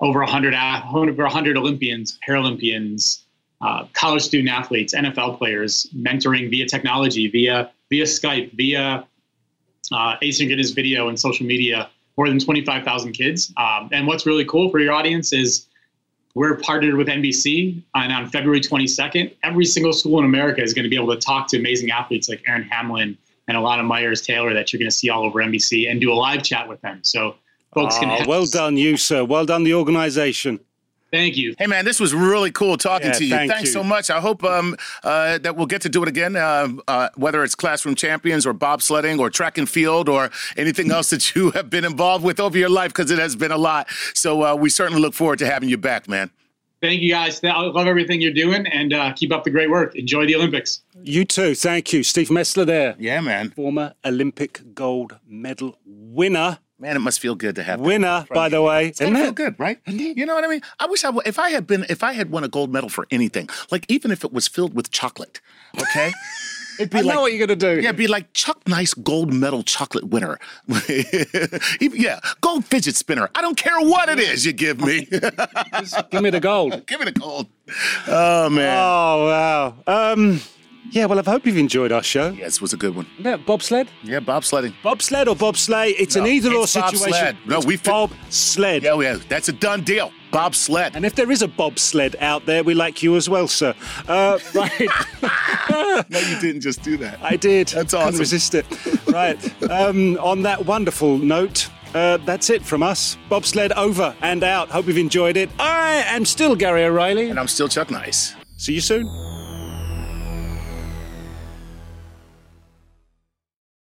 [0.00, 3.20] over 100, a- over 100 Olympians, Paralympians,
[3.60, 9.06] uh, college student athletes, NFL players, mentoring via technology, via via Skype, via
[9.92, 13.52] uh, asynchronous video and social media, more than 25,000 kids.
[13.56, 15.66] Um, and what's really cool for your audience is
[16.34, 20.84] we're partnered with NBC, and on February 22nd, every single school in America is going
[20.84, 23.18] to be able to talk to amazing athletes like Erin Hamlin
[23.48, 26.14] and Elana Meyers Taylor that you're going to see all over NBC and do a
[26.14, 27.00] live chat with them.
[27.02, 27.34] So
[27.74, 28.10] folks can.
[28.10, 29.24] Ah, have- well done, you sir.
[29.24, 30.60] Well done, the organisation.
[31.12, 31.54] Thank you.
[31.58, 33.30] Hey, man, this was really cool talking Yeah, to you.
[33.30, 33.72] thank Thanks you.
[33.72, 34.10] so much.
[34.10, 37.54] I hope um, uh, that we'll get to do it again, uh, uh, whether it's
[37.56, 41.84] Classroom Champions or bobsledding or track and field or anything else that you have been
[41.84, 43.88] involved with over your life, because it has been a lot.
[44.14, 46.30] So uh, we certainly look forward to having you back, man.
[46.80, 47.42] Thank you guys.
[47.44, 49.94] I love everything you're doing and uh, keep up the great work.
[49.96, 50.80] Enjoy the Olympics.
[51.02, 51.54] You too.
[51.54, 52.64] Thank you, Steve Mesler.
[52.64, 53.50] There, Yeah, man.
[53.50, 56.58] former Olympic gold medal winner.
[56.80, 57.78] Man, it must feel good to have.
[57.80, 58.88] Winner, by the way.
[58.88, 59.34] It's Isn't feel it?
[59.34, 59.78] good, right?
[59.86, 60.62] You know what I mean?
[60.78, 62.88] I wish I, w- if I had been, if I had won a gold medal
[62.88, 65.40] for anything, like even if it was filled with chocolate,
[65.78, 66.10] okay?
[66.78, 67.82] It'd be I like, know what you're going to do.
[67.82, 70.38] Yeah, it'd be like Chuck Nice gold medal chocolate winner.
[71.80, 73.28] Yeah, gold fidget spinner.
[73.34, 75.04] I don't care what it is you give me.
[76.10, 76.86] Give me the gold.
[76.86, 77.48] give me the gold.
[78.08, 78.78] Oh man.
[78.78, 80.12] Oh, wow.
[80.12, 80.40] Um,
[80.90, 82.30] yeah, well, I hope you've enjoyed our show.
[82.30, 83.06] Yes, this was a good one.
[83.18, 83.88] Yeah, bobsled?
[84.02, 84.74] Yeah, bobsledding.
[84.82, 85.94] Bobsled or bobsleigh?
[85.98, 87.00] It's an No, either or it's situation.
[87.10, 87.36] bobsled.
[87.46, 88.82] No, It's we fi- bobsled.
[88.82, 90.12] Yeah, yeah, that's a done deal.
[90.32, 90.94] Bobsled.
[90.94, 93.74] And if there is a bobsled out there, we like you as well, sir.
[94.08, 94.88] Uh, right.
[96.08, 97.18] no, you didn't just do that.
[97.22, 97.68] I did.
[97.68, 98.66] That's Couldn't resist it.
[99.08, 99.38] Right.
[99.70, 103.16] Um, on that wonderful note, uh, that's it from us.
[103.28, 104.68] Bobsled over and out.
[104.68, 105.50] Hope you've enjoyed it.
[105.58, 107.28] I am still Gary O'Reilly.
[107.30, 108.34] And I'm still Chuck Nice.
[108.56, 109.06] See you soon.